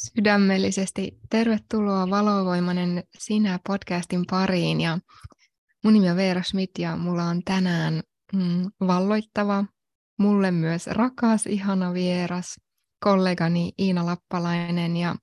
Sydämellisesti 0.00 1.18
tervetuloa 1.30 2.10
Valovoimainen 2.10 3.02
sinä 3.18 3.58
podcastin 3.68 4.24
pariin. 4.30 4.80
Ja 4.80 4.98
mun 5.84 5.92
nimi 5.92 6.10
on 6.10 6.16
Veera 6.16 6.42
Schmidt 6.42 6.70
ja 6.78 6.96
mulla 6.96 7.24
on 7.24 7.42
tänään 7.44 8.02
mm, 8.32 8.70
valloittava, 8.86 9.64
mulle 10.18 10.50
myös 10.50 10.86
rakas, 10.86 11.46
ihana 11.46 11.94
vieras, 11.94 12.60
kollegani 13.04 13.72
Iina 13.78 14.06
Lappalainen. 14.06 14.96
Ja 14.96 15.16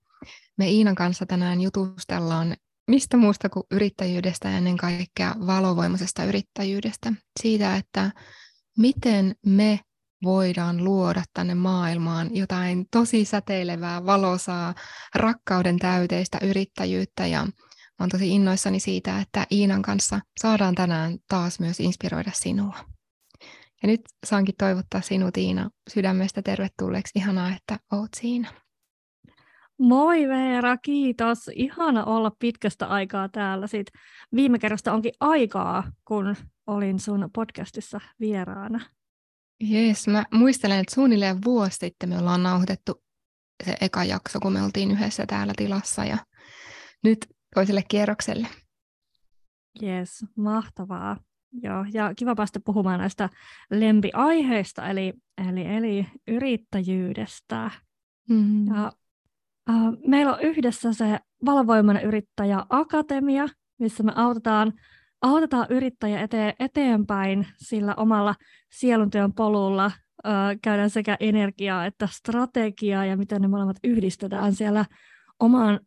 me 0.58 0.70
Iinan 0.70 0.96
kanssa 0.96 1.26
tänään 1.26 1.62
jutustellaan 1.62 2.56
mistä 2.88 3.18
muusta 3.18 3.50
kuin 3.50 3.64
yrittäjyydestä 3.72 4.58
ennen 4.58 4.78
kaikkea 4.78 5.36
valovoimaisesta 5.48 6.24
yrittäjyydestä. 6.24 7.14
Siitä, 7.42 7.76
että 7.76 8.12
miten 8.78 9.36
me 9.46 9.80
voidaan 10.24 10.84
luoda 10.84 11.24
tänne 11.34 11.56
maailmaan 11.56 12.36
jotain 12.36 12.86
tosi 12.92 13.26
säteilevää, 13.26 14.06
valosaa, 14.06 14.74
rakkauden 15.16 15.80
täyteistä 15.80 16.38
yrittäjyyttä 16.42 17.28
ja 17.28 17.48
olen 18.00 18.10
tosi 18.10 18.30
innoissani 18.30 18.80
siitä, 18.80 19.20
että 19.20 19.48
Iinan 19.52 19.82
kanssa 19.82 20.20
saadaan 20.42 20.76
tänään 20.76 21.18
taas 21.28 21.60
myös 21.60 21.80
inspiroida 21.80 22.32
sinua. 22.34 22.76
Ja 23.84 23.88
nyt 23.88 24.02
saankin 24.26 24.56
toivottaa 24.58 25.02
sinut 25.02 25.38
Iina 25.38 25.70
sydämestä 25.90 26.42
tervetulleeksi. 26.42 27.12
Ihanaa, 27.20 27.50
että 27.56 27.80
oot 27.92 28.10
siinä. 28.16 28.54
Moi 29.80 30.28
Veera, 30.28 30.78
kiitos. 30.78 31.50
Ihana 31.54 32.04
olla 32.04 32.32
pitkästä 32.40 32.86
aikaa 32.86 33.30
täällä. 33.30 33.68
Siitä 33.68 33.92
viime 34.36 34.60
kerrasta 34.60 34.94
onkin 34.94 35.14
aikaa, 35.20 35.92
kun 36.06 36.36
olin 36.68 37.00
sun 37.00 37.30
podcastissa 37.36 38.02
vieraana. 38.20 38.80
Jees, 39.62 40.08
mä 40.08 40.24
muistelen, 40.34 40.80
että 40.80 40.96
suunnilleen 40.96 41.44
vuosi 41.46 41.78
sitten 41.78 42.10
me 42.10 42.18
ollaan 42.18 42.44
nauhoitettu 42.44 43.04
se 43.64 43.78
eka 43.82 44.04
jakso, 44.04 44.40
kun 44.40 44.54
me 44.54 44.64
oltiin 44.64 44.92
yhdessä 44.92 45.26
täällä 45.26 45.54
tilassa 45.58 46.06
ja 46.06 46.18
nyt 47.04 47.18
toiselle 47.56 47.84
kierrokselle. 47.88 48.48
Jees, 49.82 50.26
mahtavaa. 50.38 51.18
Joo, 51.64 51.86
ja 51.94 52.14
kiva 52.16 52.36
päästä 52.36 52.60
puhumaan 52.66 53.00
näistä 53.00 53.30
lempiaiheista, 53.72 54.90
eli, 54.90 55.14
eli, 55.50 55.66
eli 55.66 56.08
yrittäjyydestä. 56.28 57.72
Mm. 58.30 58.68
Ja, 58.68 58.92
äh, 59.70 59.76
meillä 60.08 60.34
on 60.34 60.42
yhdessä 60.42 60.94
se 60.94 61.20
Valovoimainen 61.46 62.04
yrittäjä 62.04 62.66
Akatemia, 62.70 63.48
missä 63.80 64.04
me 64.04 64.12
autetaan 64.16 64.74
autetaan 65.22 65.68
yrittäjä 65.70 66.26
ete- 66.26 66.56
eteenpäin 66.60 67.48
sillä 67.58 67.94
omalla 67.98 68.36
sieluntyön 68.72 69.34
polulla. 69.34 69.92
Ö, 70.26 70.30
käydään 70.62 70.90
sekä 70.90 71.18
energiaa 71.20 71.86
että 71.86 72.08
strategiaa 72.12 73.06
ja 73.06 73.18
miten 73.18 73.42
ne 73.42 73.48
molemmat 73.48 73.78
yhdistetään 73.84 74.56
siellä 74.56 74.86
oman, 75.40 75.80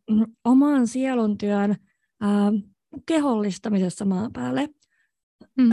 oman 0.45 0.87
sieluntyön 0.87 1.71
ö, 1.71 2.25
kehollistamisessa 3.05 4.05
maan 4.05 4.33
päälle. 4.33 4.69
Mm. 5.57 5.71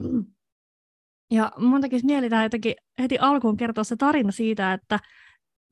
Ja 1.32 1.52
mun 1.58 1.80
tekisi 1.80 2.06
mieli 2.06 2.28
jotenkin 2.42 2.74
heti 2.98 3.18
alkuun 3.18 3.56
kertoa 3.56 3.84
se 3.84 3.96
tarina 3.96 4.30
siitä, 4.32 4.72
että 4.72 4.98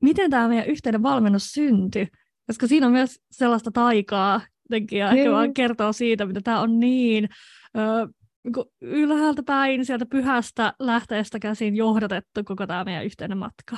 miten 0.01 0.31
tämä 0.31 0.47
meidän 0.47 0.65
yhteinen 0.65 1.03
valmennus 1.03 1.51
syntyi, 1.51 2.07
koska 2.47 2.67
siinä 2.67 2.85
on 2.85 2.91
myös 2.91 3.21
sellaista 3.31 3.71
taikaa, 3.71 4.41
jotenkin, 4.69 4.99
ja 4.99 5.11
ehkä 5.11 5.31
vaan 5.31 5.53
kertoo 5.53 5.93
siitä, 5.93 6.25
mitä 6.25 6.41
tämä 6.41 6.61
on 6.61 6.79
niin 6.79 7.29
ö, 7.77 8.07
niin 8.43 8.53
ylhäältä 8.81 9.43
päin, 9.43 9.85
sieltä 9.85 10.05
pyhästä 10.05 10.73
lähteestä 10.79 11.39
käsin 11.39 11.75
johdatettu 11.75 12.43
koko 12.43 12.67
tämä 12.67 12.83
meidän 12.83 13.05
yhteinen 13.05 13.37
matka. 13.37 13.77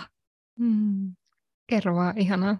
Mm. 0.60 1.16
Kerro 1.68 1.96
vaan, 1.96 2.18
ihanaa. 2.18 2.58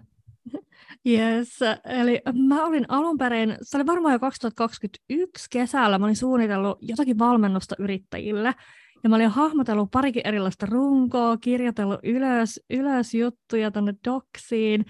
Yes, 1.06 1.58
eli 1.84 2.22
mä 2.48 2.64
olin 2.64 2.84
alun 2.88 3.18
perin, 3.18 3.56
se 3.62 3.76
oli 3.76 3.86
varmaan 3.86 4.12
jo 4.12 4.18
2021 4.18 5.46
kesällä, 5.50 5.98
mä 5.98 6.04
olin 6.04 6.16
suunnitellut 6.16 6.78
jotakin 6.80 7.18
valmennusta 7.18 7.74
yrittäjille, 7.78 8.54
ja 9.02 9.10
mä 9.10 9.16
olin 9.16 9.28
hahmotellut 9.28 9.90
parikin 9.90 10.26
erilaista 10.26 10.66
runkoa, 10.66 11.36
kirjoitellut 11.36 12.00
ylös, 12.02 12.60
ylös 12.70 13.14
juttuja 13.14 13.70
tänne 13.70 13.94
doksiin, 14.04 14.84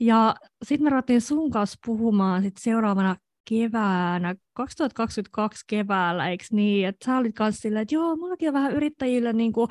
ja 0.00 0.34
sitten 0.64 0.84
me 0.84 0.90
ruvettiin 0.90 1.20
sun 1.20 1.50
kanssa 1.50 1.78
puhumaan 1.86 2.42
sit 2.42 2.56
seuraavana 2.56 3.16
keväänä, 3.48 4.34
2022 4.52 5.64
keväällä, 5.66 6.28
eikö 6.28 6.44
niin? 6.52 6.88
Että 6.88 7.06
sä 7.06 7.16
olit 7.16 7.34
kanssa 7.34 7.60
silleen, 7.60 7.82
että 7.82 7.94
joo, 7.94 8.16
mullakin 8.16 8.48
on 8.48 8.54
vähän 8.54 8.72
yrittäjille 8.72 9.32
niin 9.32 9.52
kuin 9.52 9.68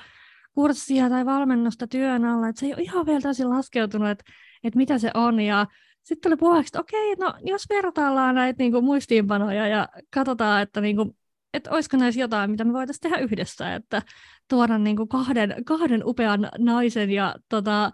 kurssia 0.54 1.10
tai 1.10 1.26
valmennusta 1.26 1.88
työn 1.88 2.26
alla, 2.26 2.48
että 2.48 2.60
se 2.60 2.66
ei 2.66 2.74
ole 2.74 2.82
ihan 2.82 3.06
vielä 3.06 3.22
täysin 3.22 3.50
laskeutunut, 3.50 4.10
että, 4.10 4.24
että 4.64 4.78
mitä 4.78 4.98
se 4.98 5.12
on. 5.14 5.40
Ja 5.40 5.68
sitten 6.04 6.30
tuli 6.30 6.38
puheeksi, 6.38 6.70
että 6.70 6.80
okei, 6.80 7.16
no 7.16 7.34
jos 7.44 7.66
vertaillaan 7.70 8.36
näitä 8.36 8.64
niin 8.64 8.72
kuin 8.72 8.86
muistiinpanoja 8.86 9.68
ja 9.68 9.90
katsotaan, 10.14 10.62
että 10.62 10.82
niin 10.82 10.96
kuin, 10.96 11.18
että 11.54 11.72
olisiko 11.72 11.98
näissä 11.98 12.22
jotain, 12.22 12.52
mitä 12.52 12.64
me 12.64 12.74
voitaisiin 12.74 13.02
tehdä 13.02 13.18
yhdessä, 13.18 13.76
että 13.76 14.02
tuoda 14.50 14.78
niin 14.78 14.96
kuin 14.96 15.10
kahden, 15.10 15.56
kahden 15.66 16.02
upean 16.06 16.50
naisen 16.58 17.12
ja 17.12 17.36
tota, 17.50 17.92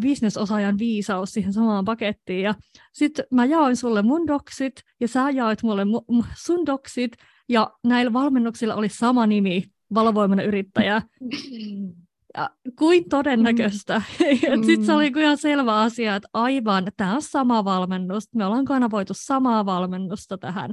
bisnesosaajan 0.00 0.78
viisaus 0.78 1.32
siihen 1.32 1.52
samaan 1.52 1.84
pakettiin. 1.84 2.42
Ja 2.42 2.54
sitten 2.92 3.24
mä 3.30 3.44
jaoin 3.44 3.76
sulle 3.76 4.02
mun 4.02 4.26
doksit, 4.26 4.82
ja 5.00 5.08
sä 5.08 5.30
jaoit 5.30 5.62
mulle 5.62 5.84
mu- 5.84 6.24
sun 6.36 6.66
doksit, 6.66 7.12
ja 7.48 7.70
näillä 7.84 8.12
valmennuksilla 8.12 8.74
oli 8.74 8.88
sama 8.88 9.26
nimi, 9.26 9.64
valovoimainen 9.94 10.46
yrittäjä. 10.46 11.02
Ja 12.36 12.50
kuin 12.78 13.08
todennäköistä. 13.08 14.02
Mm. 14.56 14.64
Sitten 14.64 14.86
se 14.86 14.92
oli 14.92 15.12
ihan 15.16 15.38
selvä 15.38 15.80
asia, 15.80 16.16
että 16.16 16.28
aivan, 16.34 16.86
tämä 16.96 17.14
on 17.14 17.22
sama 17.22 17.64
valmennus. 17.64 18.34
Me 18.34 18.44
ollaan 18.44 18.64
kanavoitu 18.64 19.12
samaa 19.16 19.66
valmennusta 19.66 20.38
tähän. 20.38 20.70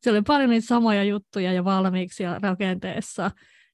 Siellä 0.00 0.16
oli 0.16 0.24
paljon 0.26 0.50
niitä 0.50 0.66
samoja 0.66 1.04
juttuja 1.04 1.52
ja 1.52 1.64
valmiiksi 1.64 2.22
ja 2.22 2.38
rakenteessa. 2.42 3.30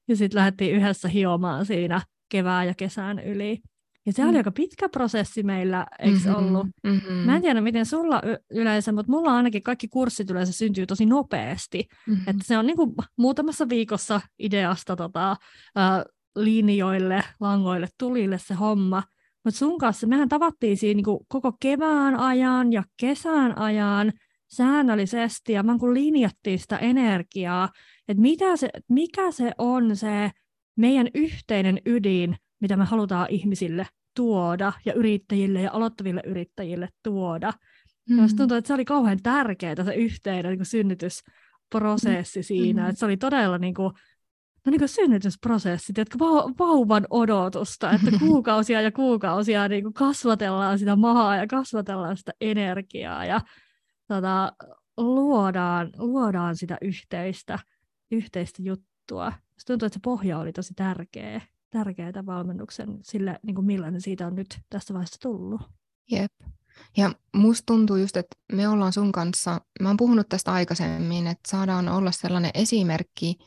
Ja 0.07 0.15
sitten 0.15 0.37
lähdettiin 0.39 0.75
yhdessä 0.75 1.07
hiomaan 1.07 1.65
siinä 1.65 2.01
kevään 2.29 2.67
ja 2.67 2.73
kesän 2.73 3.19
yli. 3.19 3.61
Ja 4.05 4.13
se 4.13 4.23
mm. 4.23 4.29
oli 4.29 4.37
aika 4.37 4.51
pitkä 4.51 4.89
prosessi 4.89 5.43
meillä, 5.43 5.87
eikö 5.99 6.17
mm-hmm, 6.17 6.35
ollut? 6.35 6.67
Mm-hmm. 6.83 7.13
Mä 7.13 7.35
en 7.35 7.41
tiedä, 7.41 7.61
miten 7.61 7.85
sulla 7.85 8.21
yleensä, 8.51 8.91
mutta 8.91 9.11
mulla 9.11 9.35
ainakin 9.35 9.63
kaikki 9.63 9.87
kurssit 9.87 10.29
yleensä 10.29 10.53
syntyy 10.53 10.85
tosi 10.85 11.05
nopeasti. 11.05 11.87
Mm-hmm. 12.07 12.23
Että 12.27 12.43
se 12.43 12.57
on 12.57 12.65
niin 12.65 12.77
kuin 12.77 12.93
muutamassa 13.17 13.69
viikossa 13.69 14.21
ideasta 14.39 14.95
tota, 14.95 15.31
äh, 15.31 15.37
linjoille, 16.35 17.23
langoille, 17.39 17.87
tulille 17.97 18.37
se 18.37 18.53
homma. 18.53 19.03
Mutta 19.43 19.57
sun 19.57 19.77
kanssa 19.77 20.07
mehän 20.07 20.29
tavattiin 20.29 20.77
siinä 20.77 20.95
niin 20.95 21.05
kuin 21.05 21.19
koko 21.27 21.53
kevään 21.59 22.15
ajan 22.19 22.73
ja 22.73 22.83
kesän 22.97 23.57
ajan 23.57 24.11
säännöllisesti, 24.51 25.53
ja 25.53 25.63
mä 25.63 25.77
kun 25.77 25.93
linjattiin 25.93 26.59
sitä 26.59 26.77
energiaa, 26.77 27.69
että 28.07 28.21
mitä 28.21 28.57
se, 28.57 28.69
mikä 28.89 29.31
se 29.31 29.51
on 29.57 29.95
se 29.95 30.31
meidän 30.75 31.07
yhteinen 31.15 31.79
ydin, 31.85 32.35
mitä 32.61 32.77
me 32.77 32.85
halutaan 32.85 33.27
ihmisille 33.29 33.87
tuoda 34.15 34.73
ja 34.85 34.93
yrittäjille 34.93 35.61
ja 35.61 35.71
aloittaville 35.73 36.21
yrittäjille 36.25 36.89
tuoda. 37.03 37.53
Mm. 38.09 38.15
Minusta 38.15 38.37
tuntuu, 38.37 38.57
että 38.57 38.67
se 38.67 38.73
oli 38.73 38.85
kauhean 38.85 39.19
tärkeää 39.23 39.83
se 39.85 39.93
yhteinen 39.93 40.57
niin 40.57 40.65
synnytysprosessi 40.65 42.43
siinä, 42.43 42.83
mm. 42.83 42.89
että 42.89 42.99
se 42.99 43.05
oli 43.05 43.17
todella 43.17 43.57
niin 43.57 43.73
kuin, 43.73 43.93
no 44.65 44.69
niin 44.69 44.79
kuin 44.79 44.89
synnytysprosessi, 44.89 45.93
jotka 45.97 46.19
vauvan 46.59 47.07
odotusta, 47.09 47.91
että 47.91 48.11
kuukausia 48.27 48.81
ja 48.81 48.91
kuukausia 48.91 49.67
niin 49.67 49.83
kuin 49.83 49.93
kasvatellaan 49.93 50.79
sitä 50.79 50.95
mahaa 50.95 51.35
ja 51.35 51.47
kasvatellaan 51.47 52.17
sitä 52.17 52.31
energiaa 52.41 53.25
ja 53.25 53.41
tota, 54.07 54.53
luodaan, 54.97 55.89
luodaan 55.97 56.55
sitä 56.55 56.77
yhteistä, 56.81 57.59
yhteistä 58.11 58.61
juttua. 58.61 59.33
Se 59.57 59.65
tuntuu, 59.65 59.85
että 59.85 59.95
se 59.95 59.99
pohja 60.03 60.39
oli 60.39 60.53
tosi 60.53 60.73
tärkeä 60.73 61.41
tärkeää 61.71 62.25
valmennuksen 62.25 62.99
sille, 63.01 63.39
niin 63.43 63.55
kuin 63.55 63.65
millainen 63.65 64.01
siitä 64.01 64.27
on 64.27 64.35
nyt 64.35 64.59
tässä 64.69 64.93
vaiheessa 64.93 65.19
tullut. 65.19 65.61
Jep. 66.11 66.31
Ja 66.97 67.11
musta 67.35 67.63
tuntuu 67.65 67.95
just, 67.95 68.17
että 68.17 68.37
me 68.53 68.67
ollaan 68.67 68.93
sun 68.93 69.11
kanssa, 69.11 69.61
mä 69.81 69.89
oon 69.89 69.97
puhunut 69.97 70.29
tästä 70.29 70.51
aikaisemmin, 70.51 71.27
että 71.27 71.49
saadaan 71.49 71.89
olla 71.89 72.11
sellainen 72.11 72.51
esimerkki 72.53 73.37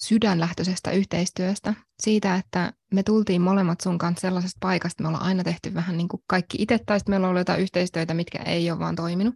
sydänlähtöisestä 0.00 0.90
yhteistyöstä, 0.90 1.74
siitä, 2.02 2.34
että 2.34 2.72
me 2.94 3.02
tultiin 3.02 3.42
molemmat 3.42 3.80
sun 3.80 3.98
kanssa 3.98 4.20
sellaisesta 4.20 4.58
paikasta, 4.60 5.02
me 5.02 5.08
ollaan 5.08 5.24
aina 5.24 5.44
tehty 5.44 5.74
vähän 5.74 5.96
niin 5.96 6.08
kuin 6.08 6.22
kaikki 6.26 6.56
itse, 6.60 6.78
tai 6.78 7.00
meillä 7.08 7.24
on 7.24 7.30
ollut 7.30 7.40
jotain 7.40 7.60
yhteistyötä, 7.60 8.14
mitkä 8.14 8.38
ei 8.38 8.70
ole 8.70 8.78
vaan 8.78 8.96
toiminut 8.96 9.34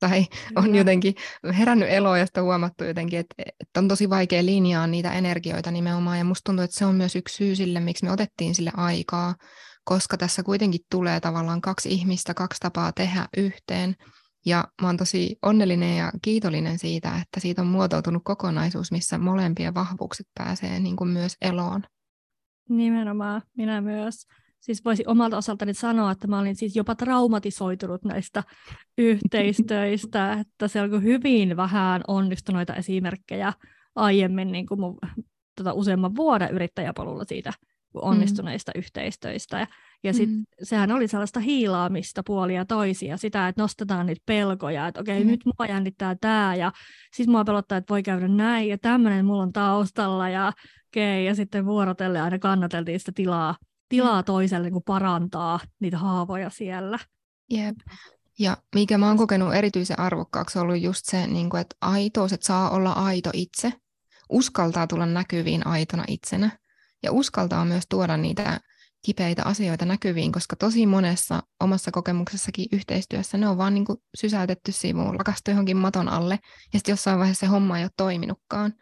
tai 0.00 0.26
on 0.56 0.74
jotenkin 0.74 1.14
herännyt 1.58 1.88
eloa 1.90 2.18
ja 2.18 2.26
sitten 2.26 2.44
huomattu 2.44 2.84
jotenkin, 2.84 3.18
että, 3.18 3.34
että 3.60 3.80
on 3.80 3.88
tosi 3.88 4.10
vaikea 4.10 4.44
linjaa 4.44 4.86
niitä 4.86 5.12
energioita 5.12 5.70
nimenomaan. 5.70 6.18
Ja 6.18 6.24
musta 6.24 6.42
tuntuu, 6.44 6.64
että 6.64 6.78
se 6.78 6.84
on 6.84 6.94
myös 6.94 7.16
yksi 7.16 7.36
syy 7.36 7.56
sille, 7.56 7.80
miksi 7.80 8.04
me 8.04 8.12
otettiin 8.12 8.54
sille 8.54 8.70
aikaa, 8.76 9.34
koska 9.84 10.16
tässä 10.16 10.42
kuitenkin 10.42 10.80
tulee 10.90 11.20
tavallaan 11.20 11.60
kaksi 11.60 11.88
ihmistä, 11.88 12.34
kaksi 12.34 12.60
tapaa 12.60 12.92
tehdä 12.92 13.26
yhteen. 13.36 13.94
Ja 14.46 14.64
mä 14.82 14.88
oon 14.88 14.96
tosi 14.96 15.36
onnellinen 15.42 15.96
ja 15.96 16.12
kiitollinen 16.22 16.78
siitä, 16.78 17.08
että 17.08 17.40
siitä 17.40 17.62
on 17.62 17.68
muotoutunut 17.68 18.22
kokonaisuus, 18.24 18.92
missä 18.92 19.18
molempien 19.18 19.74
vahvuukset 19.74 20.26
pääsee 20.38 20.80
niin 20.80 20.96
kuin 20.96 21.10
myös 21.10 21.36
eloon. 21.40 21.82
Nimenomaan, 22.68 23.42
minä 23.56 23.80
myös. 23.80 24.26
Siis 24.60 24.84
voisi 24.84 25.04
omalta 25.06 25.36
osaltani 25.36 25.74
sanoa, 25.74 26.10
että 26.10 26.26
mä 26.26 26.38
olin 26.38 26.56
siis 26.56 26.76
jopa 26.76 26.94
traumatisoitunut 26.94 28.04
näistä 28.04 28.42
yhteistöistä, 28.98 30.32
että 30.40 30.68
se 30.68 30.82
on 30.82 31.02
hyvin 31.02 31.56
vähän 31.56 32.02
onnistuneita 32.08 32.74
esimerkkejä 32.74 33.52
aiemmin 33.94 34.52
niin 34.52 34.66
kuin 34.66 34.80
mun, 34.80 34.98
tota, 35.56 35.72
useamman 35.72 36.16
vuoden 36.16 36.50
yrittäjäpolulla 36.50 37.24
siitä 37.24 37.52
onnistuneista 37.94 38.72
mm. 38.74 38.78
yhteistöistä. 38.78 39.58
Ja, 39.58 39.66
ja 40.02 40.12
sit, 40.12 40.30
mm. 40.30 40.44
sehän 40.62 40.92
oli 40.92 41.08
sellaista 41.08 41.40
hiilaamista 41.40 42.22
puolia 42.26 42.64
toisia, 42.64 43.16
sitä, 43.16 43.48
että 43.48 43.62
nostetaan 43.62 44.06
niitä 44.06 44.22
pelkoja, 44.26 44.86
että 44.86 45.00
okei, 45.00 45.16
okay, 45.16 45.24
mm. 45.24 45.30
nyt 45.30 45.40
mua 45.44 45.66
jännittää 45.66 46.16
tämä, 46.20 46.54
ja 46.54 46.72
sitten 47.14 47.32
mua 47.32 47.44
pelottaa, 47.44 47.78
että 47.78 47.92
voi 47.92 48.02
käydä 48.02 48.28
näin, 48.28 48.68
ja 48.68 48.78
tämmöinen 48.78 49.24
mulla 49.24 49.42
on 49.42 49.52
taustalla, 49.52 50.28
ja 50.28 50.52
okei, 50.88 51.16
okay, 51.16 51.24
ja 51.24 51.34
sitten 51.34 51.66
vuorotelle 51.66 52.20
aina 52.20 52.38
kannateltiin 52.38 53.00
sitä 53.00 53.12
tilaa, 53.14 53.56
tilaa 53.90 54.22
toiselle 54.22 54.66
niin 54.66 54.72
kuin 54.72 54.84
parantaa 54.84 55.60
niitä 55.80 55.98
haavoja 55.98 56.50
siellä. 56.50 56.98
Jep. 57.50 57.76
Ja 58.38 58.56
mikä 58.74 58.98
mä 58.98 59.08
oon 59.08 59.16
kokenut 59.16 59.54
erityisen 59.54 59.98
arvokkaaksi 59.98 60.58
on 60.58 60.62
ollut 60.62 60.82
just 60.82 61.00
se, 61.04 61.26
niin 61.26 61.50
kuin, 61.50 61.60
että 61.60 61.76
aitous, 61.80 62.32
että 62.32 62.46
saa 62.46 62.70
olla 62.70 62.92
aito 62.92 63.30
itse, 63.32 63.72
uskaltaa 64.28 64.86
tulla 64.86 65.06
näkyviin 65.06 65.66
aitona 65.66 66.04
itsenä 66.08 66.58
ja 67.02 67.12
uskaltaa 67.12 67.64
myös 67.64 67.84
tuoda 67.88 68.16
niitä 68.16 68.60
kipeitä 69.04 69.42
asioita 69.44 69.84
näkyviin, 69.84 70.32
koska 70.32 70.56
tosi 70.56 70.86
monessa 70.86 71.42
omassa 71.60 71.90
kokemuksessakin 71.90 72.66
yhteistyössä 72.72 73.38
ne 73.38 73.48
on 73.48 73.58
vaan 73.58 73.74
niin 73.74 73.84
kuin 73.84 73.98
sysäytetty 74.14 74.72
sivuun, 74.72 75.18
lakastu 75.18 75.50
johonkin 75.50 75.76
maton 75.76 76.08
alle, 76.08 76.38
ja 76.72 76.78
sitten 76.78 76.92
jossain 76.92 77.18
vaiheessa 77.18 77.46
se 77.46 77.50
homma 77.50 77.78
ei 77.78 77.84
ole 77.84 77.90
toiminutkaan. 77.96 78.72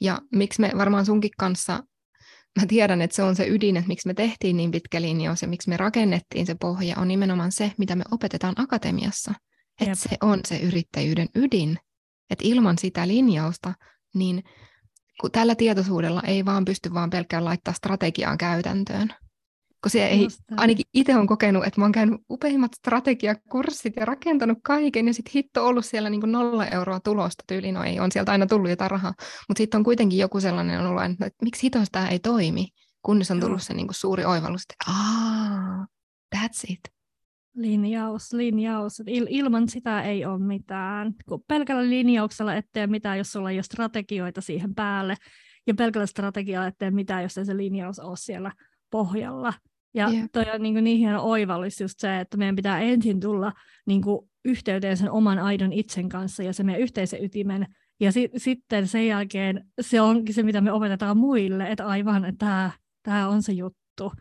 Ja 0.00 0.18
miksi 0.32 0.60
me 0.60 0.70
varmaan 0.78 1.06
sunkin 1.06 1.30
kanssa, 1.38 1.82
mä 2.60 2.66
tiedän, 2.66 3.02
että 3.02 3.16
se 3.16 3.22
on 3.22 3.36
se 3.36 3.48
ydin, 3.48 3.76
että 3.76 3.88
miksi 3.88 4.08
me 4.08 4.14
tehtiin 4.14 4.56
niin 4.56 4.70
pitkä 4.70 5.00
linjaus 5.00 5.42
ja 5.42 5.48
miksi 5.48 5.68
me 5.68 5.76
rakennettiin 5.76 6.46
se 6.46 6.54
pohja, 6.54 6.96
on 6.98 7.08
nimenomaan 7.08 7.52
se, 7.52 7.72
mitä 7.78 7.96
me 7.96 8.04
opetetaan 8.10 8.54
akatemiassa. 8.56 9.34
Että 9.80 9.94
se 9.94 10.16
on 10.22 10.40
se 10.48 10.58
yrittäjyyden 10.58 11.28
ydin. 11.34 11.78
Että 12.30 12.44
ilman 12.46 12.78
sitä 12.78 13.08
linjausta, 13.08 13.74
niin 14.14 14.42
kun 15.20 15.30
tällä 15.30 15.54
tietoisuudella 15.54 16.22
ei 16.22 16.44
vaan 16.44 16.64
pysty 16.64 16.94
vaan 16.94 17.10
pelkkään 17.10 17.44
laittaa 17.44 17.74
strategiaa 17.74 18.36
käytäntöön. 18.36 19.08
Kun 19.82 19.90
se 19.90 20.06
ei, 20.06 20.28
ainakin 20.56 20.84
itse 20.94 21.16
on 21.16 21.26
kokenut, 21.26 21.66
että 21.66 21.80
mä 21.80 21.84
oon 21.84 21.92
käynyt 21.92 22.20
upeimmat 22.30 22.74
strategiakurssit 22.74 23.96
ja 23.96 24.04
rakentanut 24.04 24.58
kaiken, 24.62 25.06
ja 25.06 25.14
sitten 25.14 25.32
hitto 25.34 25.66
ollut 25.66 25.84
siellä 25.84 26.10
niin 26.10 26.20
kuin 26.20 26.32
nolla 26.32 26.66
euroa 26.66 27.00
tulosta 27.00 27.44
tyyliin, 27.46 27.74
no 27.74 27.84
ei, 27.84 28.00
on 28.00 28.12
sieltä 28.12 28.32
aina 28.32 28.46
tullut 28.46 28.70
jotain 28.70 28.90
rahaa, 28.90 29.14
mutta 29.48 29.58
sitten 29.58 29.78
on 29.78 29.84
kuitenkin 29.84 30.18
joku 30.18 30.40
sellainen 30.40 30.86
ollut, 30.86 31.02
että, 31.02 31.26
että 31.26 31.44
miksi 31.44 31.62
hitoista 31.62 31.92
tämä 31.92 32.08
ei 32.08 32.18
toimi, 32.18 32.68
kunnes 33.02 33.30
on 33.30 33.40
tullut 33.40 33.58
Joo. 33.58 33.64
se 33.64 33.74
niin 33.74 33.86
kuin 33.86 33.94
suuri 33.94 34.24
oivallus, 34.24 34.62
että 34.62 34.92
aah, 34.92 35.86
that's 36.36 36.72
it. 36.72 36.80
Linjaus, 37.54 38.32
linjaus. 38.32 39.00
Il- 39.00 39.26
ilman 39.28 39.68
sitä 39.68 40.02
ei 40.02 40.24
ole 40.24 40.38
mitään. 40.38 41.14
Kun 41.28 41.44
pelkällä 41.48 41.90
linjauksella 41.90 42.54
ettei 42.54 42.86
mitään, 42.86 43.18
jos 43.18 43.32
sulla 43.32 43.50
ei 43.50 43.56
ole 43.56 43.62
strategioita 43.62 44.40
siihen 44.40 44.74
päälle. 44.74 45.14
Ja 45.66 45.74
pelkällä 45.74 46.06
strategialla 46.06 46.66
ettei 46.66 46.90
mitään, 46.90 47.22
jos 47.22 47.38
ei 47.38 47.44
se 47.44 47.56
linjaus 47.56 47.98
ole 47.98 48.16
siellä 48.16 48.52
pohjalla. 48.90 49.52
Ja 49.94 50.08
yeah. 50.08 50.28
toi 50.32 50.44
on 50.54 50.62
niin, 50.62 50.74
kuin 50.74 50.84
niin 50.84 50.98
hieno 50.98 51.22
oivallus 51.22 51.80
just 51.80 51.98
se, 51.98 52.20
että 52.20 52.36
meidän 52.36 52.56
pitää 52.56 52.80
ensin 52.80 53.20
tulla 53.20 53.52
niin 53.86 54.02
kuin 54.02 54.30
yhteyteen 54.44 54.96
sen 54.96 55.10
oman 55.10 55.38
aidon 55.38 55.72
itsen 55.72 56.08
kanssa 56.08 56.42
ja 56.42 56.52
se 56.52 56.62
meidän 56.62 56.82
yhteisen 56.82 57.24
ytimen. 57.24 57.66
Ja 58.00 58.12
si- 58.12 58.30
sitten 58.36 58.86
sen 58.86 59.06
jälkeen 59.06 59.66
se 59.80 60.00
onkin 60.00 60.34
se, 60.34 60.42
mitä 60.42 60.60
me 60.60 60.72
opetetaan 60.72 61.16
muille, 61.16 61.70
että 61.70 61.86
aivan, 61.86 62.24
että 62.24 62.70
tämä 63.02 63.28
on 63.28 63.42
se 63.42 63.52
juttu. 63.52 64.12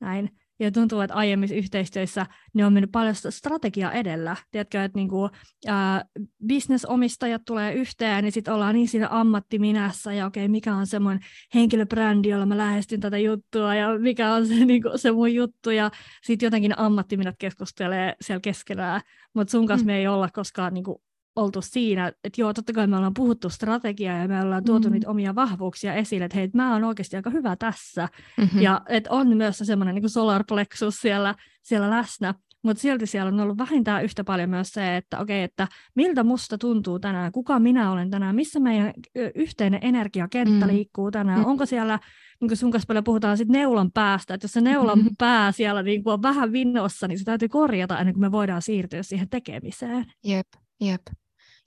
Näin. 0.00 0.30
Ja 0.60 0.70
tuntuu, 0.70 1.00
että 1.00 1.14
aiemmissa 1.14 1.56
yhteistyöissä 1.56 2.26
ne 2.54 2.66
on 2.66 2.72
mennyt 2.72 2.92
paljon 2.92 3.14
strategia 3.14 3.92
edellä. 3.92 4.36
Tiedätkö, 4.50 4.84
että 4.84 4.98
niinku, 4.98 5.30
ää, 5.66 6.04
bisnesomistajat 6.46 7.42
tulee 7.44 7.74
yhteen, 7.74 8.24
niin 8.24 8.32
sitten 8.32 8.54
ollaan 8.54 8.74
niin 8.74 8.88
siinä 8.88 9.08
ammattiminässä, 9.10 10.12
ja 10.12 10.26
okei, 10.26 10.48
mikä 10.48 10.74
on 10.74 10.86
semmoinen 10.86 11.24
henkilöbrändi, 11.54 12.28
jolla 12.28 12.46
mä 12.46 12.56
lähestyn 12.56 13.00
tätä 13.00 13.18
juttua, 13.18 13.74
ja 13.74 13.98
mikä 13.98 14.34
on 14.34 14.46
se, 14.46 14.54
niinku, 14.64 14.90
se 14.96 15.12
mun 15.12 15.34
juttu, 15.34 15.70
ja 15.70 15.90
sitten 16.22 16.46
jotenkin 16.46 16.78
ammattiminät 16.78 17.36
keskustelee 17.38 18.14
siellä 18.20 18.40
keskenään, 18.40 19.00
mutta 19.34 19.50
sun 19.50 19.66
kanssa 19.66 19.84
mm. 19.84 19.86
me 19.86 19.98
ei 19.98 20.06
olla 20.06 20.28
koskaan 20.32 20.74
niinku, 20.74 21.02
oltu 21.36 21.62
siinä, 21.62 22.12
että 22.24 22.40
joo, 22.40 22.52
totta 22.52 22.72
kai 22.72 22.86
me 22.86 22.96
ollaan 22.96 23.14
puhuttu 23.14 23.50
strategiaa 23.50 24.18
ja 24.18 24.28
me 24.28 24.42
ollaan 24.42 24.64
tuotu 24.64 24.88
mm. 24.88 24.92
niitä 24.92 25.10
omia 25.10 25.34
vahvuuksia 25.34 25.94
esille, 25.94 26.24
että 26.24 26.38
hei, 26.38 26.50
mä 26.54 26.72
oon 26.72 26.84
oikeasti 26.84 27.16
aika 27.16 27.30
hyvä 27.30 27.56
tässä. 27.56 28.08
Mm-hmm. 28.38 28.60
Ja 28.60 28.80
että 28.88 29.10
on 29.10 29.36
myös 29.36 29.58
semmoinen 29.58 29.94
niin 29.94 30.10
solar 30.10 30.44
plexus 30.48 30.96
siellä, 30.96 31.34
siellä 31.62 31.90
läsnä, 31.90 32.34
mutta 32.62 32.80
silti 32.80 33.06
siellä 33.06 33.28
on 33.28 33.40
ollut 33.40 33.58
vähintään 33.58 34.04
yhtä 34.04 34.24
paljon 34.24 34.50
myös 34.50 34.68
se, 34.68 34.96
että 34.96 35.18
okei, 35.18 35.38
okay, 35.38 35.44
että 35.44 35.68
miltä 35.94 36.24
musta 36.24 36.58
tuntuu 36.58 36.98
tänään, 36.98 37.32
kuka 37.32 37.58
minä 37.58 37.92
olen 37.92 38.10
tänään, 38.10 38.34
missä 38.34 38.60
meidän 38.60 38.92
yhteinen 39.34 39.80
energiakenttä 39.82 40.66
mm. 40.66 40.72
liikkuu 40.72 41.10
tänään, 41.10 41.38
mm. 41.38 41.44
onko 41.44 41.66
siellä, 41.66 41.98
niin 42.40 42.48
kuin 42.48 42.58
sun 42.58 42.70
kanssa 42.70 42.86
paljon 42.86 43.04
puhutaan 43.04 43.36
sit 43.36 43.48
neulan 43.48 43.92
päästä, 43.92 44.34
että 44.34 44.44
jos 44.44 44.52
se 44.52 44.60
neulan 44.60 44.98
mm. 44.98 45.16
pää 45.18 45.52
siellä 45.52 45.82
niin 45.82 46.04
kuin 46.04 46.14
on 46.14 46.22
vähän 46.22 46.52
vinnossa, 46.52 47.08
niin 47.08 47.18
se 47.18 47.24
täytyy 47.24 47.48
korjata 47.48 47.98
ennen 47.98 48.14
kuin 48.14 48.20
me 48.20 48.32
voidaan 48.32 48.62
siirtyä 48.62 49.02
siihen 49.02 49.28
tekemiseen. 49.28 50.04
Jep, 50.24 50.48
jep. 50.80 51.02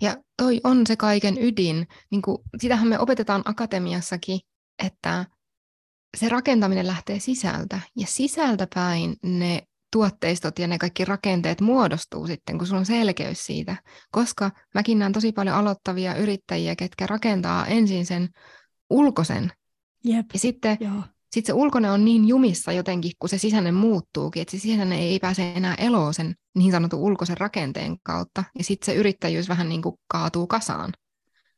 Ja 0.01 0.17
toi 0.37 0.61
on 0.63 0.87
se 0.87 0.95
kaiken 0.95 1.37
ydin. 1.37 1.87
Niin 2.11 2.21
kuin, 2.21 2.37
sitähän 2.57 2.87
me 2.87 2.99
opetetaan 2.99 3.41
akatemiassakin, 3.45 4.39
että 4.85 5.25
se 6.17 6.29
rakentaminen 6.29 6.87
lähtee 6.87 7.19
sisältä. 7.19 7.79
Ja 7.95 8.07
sisältä 8.07 8.67
päin 8.75 9.15
ne 9.23 9.61
tuotteistot 9.91 10.59
ja 10.59 10.67
ne 10.67 10.77
kaikki 10.77 11.05
rakenteet 11.05 11.61
muodostuu 11.61 12.27
sitten, 12.27 12.57
kun 12.57 12.67
sulla 12.67 12.79
on 12.79 12.85
selkeys 12.85 13.45
siitä. 13.45 13.75
Koska 14.11 14.51
mäkin 14.73 14.99
näen 14.99 15.13
tosi 15.13 15.31
paljon 15.31 15.55
aloittavia 15.55 16.15
yrittäjiä, 16.15 16.75
ketkä 16.75 17.07
rakentaa 17.07 17.65
ensin 17.65 18.05
sen 18.05 18.29
ulkoisen. 18.89 19.51
Jep. 20.03 20.25
Ja 20.33 20.39
sitten 20.39 20.77
Joo 20.79 21.03
sitten 21.37 21.53
se 21.55 21.59
ulkone 21.59 21.91
on 21.91 22.05
niin 22.05 22.27
jumissa 22.27 22.71
jotenkin, 22.71 23.11
kun 23.19 23.29
se 23.29 23.37
sisäinen 23.37 23.73
muuttuukin, 23.73 24.41
että 24.41 24.51
se 24.51 24.59
sisäinen 24.59 24.99
ei 24.99 25.19
pääse 25.19 25.51
enää 25.55 25.75
eloon 25.75 26.13
sen 26.13 26.35
niin 26.55 26.71
sanotun 26.71 26.99
ulkoisen 26.99 27.37
rakenteen 27.37 27.97
kautta. 28.03 28.43
Ja 28.57 28.63
sitten 28.63 28.85
se 28.85 28.99
yrittäjyys 28.99 29.49
vähän 29.49 29.69
niin 29.69 29.81
kuin 29.81 29.95
kaatuu 30.07 30.47
kasaan. 30.47 30.93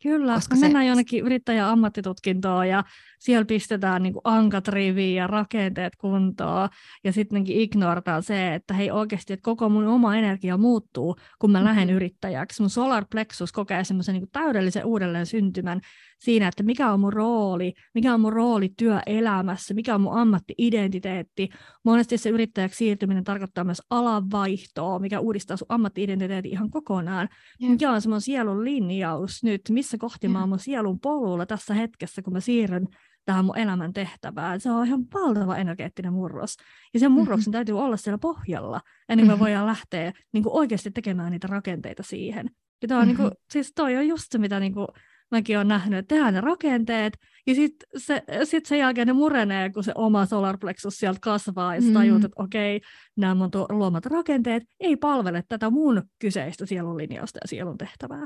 Kyllä, 0.03 0.33
Koska 0.33 0.55
me 0.55 0.59
se... 0.59 0.65
mennään 0.65 0.87
jonnekin 0.87 1.25
yrittäjän 1.25 1.67
ammattitutkintoon 1.67 2.67
ja 2.67 2.83
siellä 3.19 3.45
pistetään 3.45 4.03
niin 4.03 4.13
ankat 4.23 4.67
riviin 4.67 5.15
ja 5.15 5.27
rakenteet 5.27 5.95
kuntoon 5.95 6.69
ja 7.03 7.13
sittenkin 7.13 7.61
ignorataan 7.61 8.23
se, 8.23 8.53
että 8.53 8.73
hei 8.73 8.91
oikeasti, 8.91 9.33
että 9.33 9.43
koko 9.43 9.69
mun 9.69 9.87
oma 9.87 10.15
energia 10.15 10.57
muuttuu, 10.57 11.15
kun 11.39 11.51
mä 11.51 11.63
lähden 11.63 11.83
mm-hmm. 11.87 11.95
yrittäjäksi. 11.95 12.61
Mun 12.61 12.69
solar 12.69 13.05
plexus 13.11 13.51
kokee 13.51 13.83
semmoisen 13.83 14.13
niin 14.15 14.29
täydellisen 14.31 14.85
uudelleen 14.85 15.25
syntymän 15.25 15.81
siinä, 16.19 16.47
että 16.47 16.63
mikä 16.63 16.91
on 16.91 16.99
mun 16.99 17.13
rooli, 17.13 17.73
mikä 17.93 18.13
on 18.13 18.21
mun 18.21 18.33
rooli 18.33 18.69
työelämässä, 18.77 19.73
mikä 19.73 19.95
on 19.95 20.01
mun 20.01 20.17
ammattiidentiteetti. 20.17 21.49
Monesti 21.83 22.17
se 22.17 22.29
yrittäjäksi 22.29 22.77
siirtyminen 22.77 23.23
tarkoittaa 23.23 23.63
myös 23.63 23.81
alanvaihtoa, 23.89 24.99
mikä 24.99 25.19
uudistaa 25.19 25.57
sun 25.57 25.65
ammattiidentiteetin 25.69 26.51
ihan 26.51 26.69
kokonaan. 26.69 27.29
Mikä 27.61 27.91
on 27.91 28.01
semmoinen 28.01 28.21
sielun 28.21 28.63
linjaus 28.63 29.43
nyt, 29.43 29.61
missä 29.69 29.88
kohti 29.97 30.27
yeah. 30.27 30.33
mä 30.33 30.39
oon 30.39 30.49
mun 30.49 30.59
sielun 30.59 30.99
polulla 30.99 31.45
tässä 31.45 31.73
hetkessä, 31.73 32.21
kun 32.21 32.33
mä 32.33 32.39
siirryn 32.39 32.87
tähän 33.25 33.45
mun 33.45 33.57
elämän 33.57 33.93
tehtävään. 33.93 34.59
Se 34.59 34.71
on 34.71 34.87
ihan 34.87 35.05
valtava 35.13 35.57
energeettinen 35.57 36.13
murros. 36.13 36.57
Ja 36.93 36.99
sen 36.99 37.11
murroksen 37.11 37.41
mm-hmm. 37.41 37.51
täytyy 37.51 37.79
olla 37.79 37.97
siellä 37.97 38.17
pohjalla, 38.17 38.81
ennen 39.09 39.25
kuin 39.25 39.27
me 39.27 39.33
mm-hmm. 39.33 39.43
voidaan 39.43 39.67
lähteä 39.67 40.13
niin 40.33 40.43
kuin 40.43 40.53
oikeasti 40.53 40.91
tekemään 40.91 41.31
niitä 41.31 41.47
rakenteita 41.47 42.03
siihen. 42.03 42.49
Ja 42.81 42.87
toi 42.87 42.97
on, 42.97 43.07
mm-hmm. 43.07 43.21
niin 43.21 43.31
kuin, 43.31 43.31
siis 43.51 43.71
toi 43.75 43.97
on 43.97 44.07
just 44.07 44.25
se, 44.31 44.37
mitä 44.37 44.59
niin 44.59 44.73
kuin, 44.73 44.87
mäkin 45.31 45.57
olen 45.57 45.67
nähnyt, 45.67 45.99
että 45.99 46.15
tehdään 46.15 46.33
ne 46.33 46.41
rakenteet, 46.41 47.17
ja 47.47 47.55
sitten 47.55 47.89
se, 47.97 48.23
sit 48.43 48.65
sen 48.65 48.79
jälkeen 48.79 49.07
ne 49.07 49.13
murenee, 49.13 49.69
kun 49.69 49.83
se 49.83 49.91
oma 49.95 50.25
solarplexus 50.25 50.97
sieltä 50.97 51.19
kasvaa, 51.21 51.75
ja 51.75 51.81
sä 51.81 51.93
tajut, 51.93 52.19
mm. 52.19 52.25
että 52.25 52.43
okei, 52.43 52.81
nämä 53.17 53.35
mun 53.35 53.49
luomat 53.69 54.05
rakenteet 54.05 54.63
ei 54.79 54.95
palvele 54.95 55.43
tätä 55.49 55.69
mun 55.69 56.03
kyseistä 56.19 56.65
sielun 56.65 56.97
linjausta 56.97 57.39
ja 57.43 57.47
sielun 57.47 57.77
tehtävää. 57.77 58.25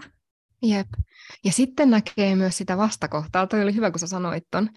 Jep. 0.63 0.87
Ja 1.43 1.51
sitten 1.51 1.89
näkee 1.89 2.35
myös 2.35 2.57
sitä 2.57 2.77
vastakohtaa. 2.77 3.47
Toi 3.47 3.61
oli 3.63 3.75
hyvä, 3.75 3.91
kun 3.91 3.99
sä 3.99 4.07
sanoit 4.07 4.43
ton, 4.51 4.69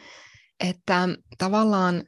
että 0.60 1.08
tavallaan 1.38 2.04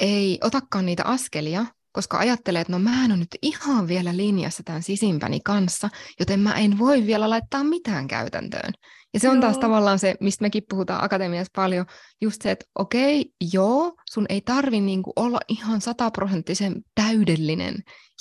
ei 0.00 0.38
otakaan 0.42 0.86
niitä 0.86 1.04
askelia, 1.04 1.66
koska 1.92 2.18
ajattelee, 2.18 2.60
että 2.60 2.72
no 2.72 2.78
mä 2.78 3.04
en 3.04 3.10
ole 3.10 3.18
nyt 3.18 3.38
ihan 3.42 3.88
vielä 3.88 4.16
linjassa 4.16 4.62
tämän 4.62 4.82
sisimpäni 4.82 5.40
kanssa, 5.40 5.88
joten 6.20 6.40
mä 6.40 6.54
en 6.54 6.78
voi 6.78 7.06
vielä 7.06 7.30
laittaa 7.30 7.64
mitään 7.64 8.08
käytäntöön. 8.08 8.72
Ja 9.16 9.20
se 9.20 9.28
on 9.28 9.36
joo. 9.36 9.40
taas 9.40 9.58
tavallaan 9.58 9.98
se, 9.98 10.14
mistä 10.20 10.44
mekin 10.44 10.62
puhutaan 10.70 11.04
akatemiassa 11.04 11.50
paljon, 11.56 11.86
just 12.22 12.42
se, 12.42 12.50
että 12.50 12.64
okei, 12.78 13.32
joo, 13.52 13.94
sun 14.10 14.26
ei 14.28 14.40
tarvi 14.40 14.80
niinku 14.80 15.12
olla 15.16 15.38
ihan 15.48 15.80
sataprosenttisen 15.80 16.74
täydellinen, 16.94 17.74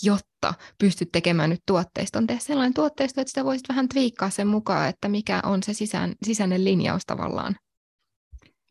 jotta 0.04 0.54
pystyt 0.80 1.10
tekemään 1.12 1.50
nyt 1.50 1.62
tuotteiston. 1.68 2.28
Tee 2.28 2.40
sellainen 2.40 2.74
tuotteisto, 2.74 3.22
että 3.22 3.30
sitä 3.30 3.46
voisit 3.46 3.70
vähän 3.70 3.90
twiikkaa 3.90 4.30
sen 4.30 4.48
mukaan, 4.48 4.90
että 4.90 5.10
mikä 5.10 5.40
on 5.44 5.64
se 5.64 5.74
sisään, 5.74 6.14
sisäinen 6.24 6.64
linjaus 6.64 7.02
tavallaan, 7.08 7.56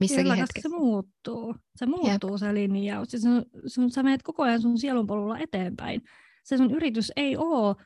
missäkin 0.00 0.24
Kyllä, 0.24 0.36
hetkessä. 0.36 0.68
se 0.68 0.76
muuttuu. 0.76 1.54
Se 1.76 1.86
muuttuu 1.86 2.30
Jep. 2.30 2.38
se 2.40 2.54
linjaus. 2.54 3.12
Ja 3.12 3.20
sun, 3.20 3.44
sun, 3.66 3.90
sä 3.90 4.02
menet 4.02 4.22
koko 4.22 4.42
ajan 4.42 4.62
sun 4.62 4.78
sielunpolulla 4.78 5.38
eteenpäin. 5.38 6.02
Se 6.44 6.56
sun 6.56 6.74
yritys 6.74 7.12
ei 7.16 7.36
ole 7.36 7.76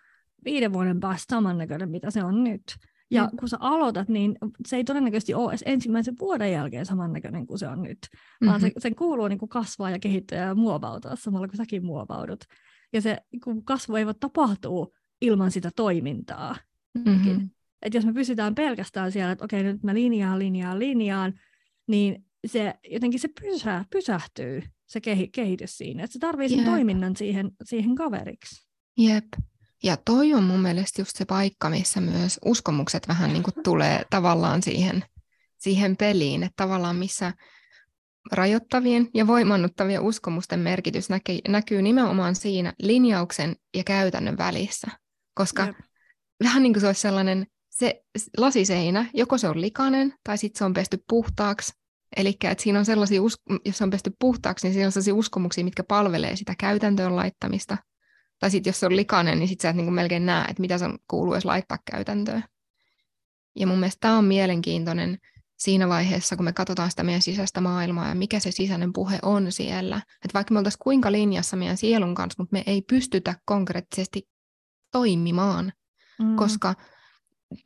viiden 0.45 0.73
vuoden 0.73 1.01
päästä 1.01 1.35
samannäköinen, 1.35 1.91
mitä 1.91 2.11
se 2.11 2.25
on 2.25 2.45
nyt. 2.45 2.63
Ja 3.11 3.23
Jep. 3.23 3.31
kun 3.39 3.49
sä 3.49 3.57
aloitat, 3.61 4.09
niin 4.09 4.39
se 4.67 4.77
ei 4.77 4.85
todennäköisesti 4.85 5.35
ole 5.35 5.51
edes 5.51 5.63
ensimmäisen 5.67 6.15
vuoden 6.21 6.53
jälkeen 6.53 6.87
samannäköinen 6.87 7.47
kuin 7.47 7.59
se 7.59 7.69
on 7.69 7.83
nyt, 7.83 7.99
mm-hmm. 8.13 8.49
vaan 8.49 8.61
se, 8.61 8.73
sen 8.79 8.95
kuuluu 8.95 9.29
niin 9.29 9.39
kuin 9.39 9.49
kasvaa 9.49 9.91
ja 9.91 9.99
kehittyä 9.99 10.39
ja 10.39 10.55
muovautua 10.55 11.17
samalla 11.17 11.49
kuin 11.49 11.57
säkin 11.57 11.85
muovaudut. 11.85 12.45
Ja 12.93 13.01
se 13.01 13.19
kun 13.45 13.65
kasvu 13.65 13.97
ei 13.97 14.07
voi 14.07 14.15
tapahtua 14.15 14.87
ilman 15.21 15.51
sitä 15.51 15.71
toimintaa. 15.77 16.57
Mm-hmm. 17.07 17.51
Et 17.83 17.95
jos 17.95 18.07
me 18.07 18.13
pysytään 18.13 18.55
pelkästään 18.55 19.13
siellä, 19.13 19.33
että 19.33 19.45
okei, 19.45 19.63
nyt 19.63 19.83
mä 19.83 19.95
linjaan, 19.95 20.39
linjaan, 20.39 20.79
linjaan, 20.79 21.41
niin 21.87 22.25
se 22.47 22.75
jotenkin 22.91 23.21
se 23.21 23.29
pysä, 23.41 23.85
pysähtyy, 23.91 24.63
se 24.87 25.01
kehitys 25.33 25.79
siinä. 25.79 26.05
Että 26.05 26.13
se 26.13 26.19
tarvii 26.19 26.49
sen 26.49 26.59
Jep. 26.59 26.67
toiminnan 26.67 27.17
siihen, 27.17 27.51
siihen 27.65 27.95
kaveriksi. 27.95 28.69
Jep. 28.99 29.25
Ja 29.83 29.97
toi 29.97 30.35
on 30.35 30.45
mun 30.45 30.61
mielestä 30.61 31.01
just 31.01 31.17
se 31.17 31.25
paikka, 31.25 31.71
missä 31.71 32.01
myös 32.01 32.39
uskomukset 32.45 33.09
vähän 33.09 33.33
niin 33.33 33.43
kuin 33.43 33.55
tulee 33.65 34.03
tavallaan 34.11 34.63
siihen, 34.63 35.05
siihen 35.59 35.97
peliin, 35.97 36.43
että 36.43 36.65
tavallaan 36.65 36.97
missä 36.97 37.33
rajoittavien 38.33 39.09
ja 39.15 39.27
voimannuttavien 39.27 40.03
uskomusten 40.03 40.61
merkitys 40.61 41.11
näkee, 41.11 41.39
näkyy 41.49 41.83
nimenomaan 41.83 42.35
siinä 42.35 42.73
linjauksen 42.79 43.57
ja 43.77 43.85
käytännön 43.85 44.39
välissä. 44.39 44.89
Koska 45.35 45.65
Jep. 45.65 45.77
vähän 46.45 46.63
niin 46.63 46.73
kuin 46.73 46.81
se 46.81 46.87
olisi 46.87 47.01
sellainen 47.01 47.47
se 47.71 48.03
lasiseinä, 48.37 49.11
joko 49.15 49.39
se 49.39 49.49
on 49.49 49.61
likainen 49.61 50.15
tai 50.25 50.39
sitten 50.39 50.59
se 50.59 50.65
on 50.65 50.75
pesty 50.75 50.99
puhtaaksi. 51.09 51.73
Eli 52.17 52.37
että 52.45 52.63
siinä 52.63 52.79
on 52.79 52.85
sellaisia, 52.85 53.21
jos 53.65 53.79
se 53.79 53.85
on 53.85 53.91
pesty 53.91 54.13
puhtaaksi, 54.19 54.67
niin 54.67 54.75
siinä 54.75 54.87
on 54.87 54.93
sellaisia 54.93 55.15
uskomuksia, 55.15 55.65
mitkä 55.65 55.85
palvelee 55.85 56.37
sitä 56.37 56.55
käytäntöön 56.59 57.17
laittamista. 57.17 57.77
Tai 58.39 58.51
sitten 58.51 58.71
jos 58.71 58.81
se 58.81 58.87
on 58.87 58.97
likainen, 58.97 59.39
niin 59.39 59.49
sitten 59.49 59.63
sä 59.63 59.71
et 59.71 59.77
niin 59.77 59.93
melkein 59.93 60.27
näe, 60.27 60.45
että 60.49 60.61
mitä 60.61 60.79
sen 60.79 60.99
kuuluu 61.11 61.35
edes 61.35 61.45
laittaa 61.45 61.79
käytäntöön. 61.91 62.45
Ja 63.57 63.67
mun 63.67 63.79
mielestä 63.79 64.01
tämä 64.01 64.19
on 64.19 64.25
mielenkiintoinen 64.25 65.19
siinä 65.59 65.89
vaiheessa, 65.89 66.37
kun 66.37 66.45
me 66.45 66.53
katsotaan 66.53 66.91
sitä 66.91 67.03
meidän 67.03 67.23
sisäistä 67.23 67.61
maailmaa 67.61 68.09
ja 68.09 68.15
mikä 68.15 68.41
se 68.41 68.51
sisäinen 68.51 68.93
puhe 68.93 69.19
on 69.23 69.53
siellä. 69.53 69.97
Että 69.97 70.35
vaikka 70.35 70.55
me 70.55 70.59
oltaisiin 70.59 70.83
kuinka 70.83 71.13
linjassa 71.13 71.57
meidän 71.57 71.77
sielun 71.77 72.15
kanssa, 72.15 72.43
mutta 72.43 72.53
me 72.53 72.63
ei 72.67 72.83
pystytä 72.83 73.35
konkreettisesti 73.45 74.29
toimimaan, 74.93 75.73
mm. 76.19 76.37
koska 76.37 76.75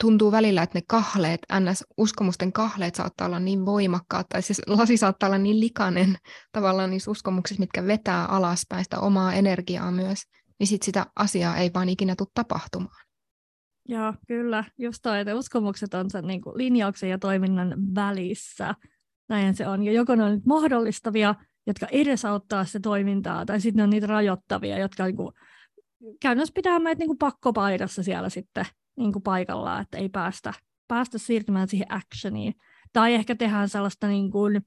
tuntuu 0.00 0.32
välillä, 0.32 0.62
että 0.62 0.78
ne 0.78 0.82
kahleet, 0.88 1.40
NS-uskomusten 1.52 2.52
kahleet 2.52 2.94
saattaa 2.94 3.26
olla 3.26 3.38
niin 3.38 3.66
voimakkaat, 3.66 4.28
tai 4.28 4.42
siis 4.42 4.62
lasi 4.66 4.96
saattaa 4.96 5.26
olla 5.26 5.38
niin 5.38 5.60
likainen 5.60 6.16
tavallaan 6.52 6.90
niissä 6.90 7.10
uskomuksissa, 7.10 7.60
mitkä 7.60 7.86
vetää 7.86 8.26
alaspäin 8.26 8.84
sitä 8.84 9.00
omaa 9.00 9.32
energiaa 9.32 9.90
myös, 9.90 10.22
niin 10.62 10.68
sit 10.68 10.82
sitä 10.82 11.06
asiaa 11.16 11.56
ei 11.56 11.70
vaan 11.74 11.88
ikinä 11.88 12.14
tule 12.18 12.28
tapahtumaan. 12.34 13.06
Joo, 13.88 14.14
kyllä. 14.28 14.64
Just 14.78 14.98
toi, 15.02 15.20
että 15.20 15.34
uskomukset 15.34 15.94
on 15.94 16.10
sen 16.10 16.26
niin 16.26 16.40
kuin 16.40 16.58
linjauksen 16.58 17.10
ja 17.10 17.18
toiminnan 17.18 17.74
välissä. 17.94 18.74
Näin 19.28 19.54
se 19.54 19.68
on. 19.68 19.82
Ja 19.82 19.92
joko 19.92 20.14
ne 20.14 20.24
on 20.24 20.32
nyt 20.32 20.46
mahdollistavia, 20.46 21.34
jotka 21.66 21.86
edesauttaa 21.86 22.64
sitä 22.64 22.80
toimintaa, 22.80 23.46
tai 23.46 23.60
sitten 23.60 23.76
ne 23.76 23.82
on 23.82 23.90
niitä 23.90 24.06
rajoittavia, 24.06 24.78
jotka 24.78 25.04
niin 25.04 25.16
kuin, 25.16 25.32
pitää 26.54 26.78
meitä 26.78 26.98
niin 26.98 27.08
kuin 27.08 27.18
pakkopaidassa 27.18 28.02
siellä 28.02 28.28
sitten 28.28 28.66
niin 28.96 29.12
kuin 29.12 29.22
paikallaan, 29.22 29.82
että 29.82 29.98
ei 29.98 30.08
päästä, 30.08 30.52
päästä 30.88 31.18
siirtymään 31.18 31.68
siihen 31.68 31.92
actioniin. 31.92 32.54
Tai 32.92 33.14
ehkä 33.14 33.34
tehdään 33.34 33.68
sellaista 33.68 34.08
niin 34.08 34.30
kuin, 34.30 34.62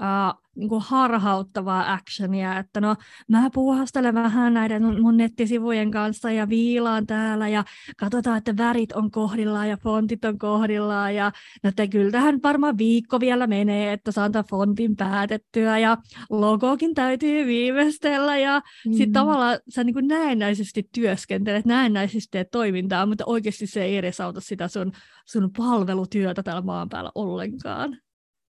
uh, 0.00 0.46
niin 0.56 0.68
kuin 0.68 0.82
harhauttavaa 0.86 1.92
actionia, 1.92 2.58
että 2.58 2.80
no 2.80 2.96
mä 3.28 3.50
puuhastelen 3.54 4.14
vähän 4.14 4.54
näiden 4.54 5.02
mun 5.02 5.16
nettisivujen 5.16 5.90
kanssa 5.90 6.30
ja 6.30 6.48
viilaan 6.48 7.06
täällä 7.06 7.48
ja 7.48 7.64
katsotaan, 7.96 8.38
että 8.38 8.56
värit 8.56 8.92
on 8.92 9.10
kohdillaan 9.10 9.68
ja 9.68 9.76
fontit 9.76 10.24
on 10.24 10.38
kohdillaan 10.38 11.14
ja 11.14 11.32
no 11.62 11.72
te 11.76 11.88
kyllä 11.88 12.10
tähän 12.10 12.40
varmaan 12.42 12.78
viikko 12.78 13.20
vielä 13.20 13.46
menee, 13.46 13.92
että 13.92 14.12
saan 14.12 14.32
tämän 14.32 14.44
fontin 14.50 14.96
päätettyä 14.96 15.78
ja 15.78 15.96
logokin 16.30 16.94
täytyy 16.94 17.46
viimeistellä 17.46 18.38
ja 18.38 18.62
mm. 18.86 18.92
sitten 18.92 19.12
tavallaan 19.12 19.58
sä 19.68 19.84
niin 19.84 19.94
kuin 19.94 20.08
näennäisesti 20.08 20.88
työskentelet, 20.94 21.64
näennäisesti 21.64 22.28
teet 22.30 22.50
toimintaa, 22.50 23.06
mutta 23.06 23.24
oikeasti 23.26 23.66
se 23.66 23.84
ei 23.84 23.96
edesauta 23.96 24.40
sitä 24.40 24.68
sun, 24.68 24.92
sun 25.26 25.50
palvelutyötä 25.56 26.42
täällä 26.42 26.62
maan 26.62 26.88
päällä 26.88 27.10
ollenkaan. 27.14 27.98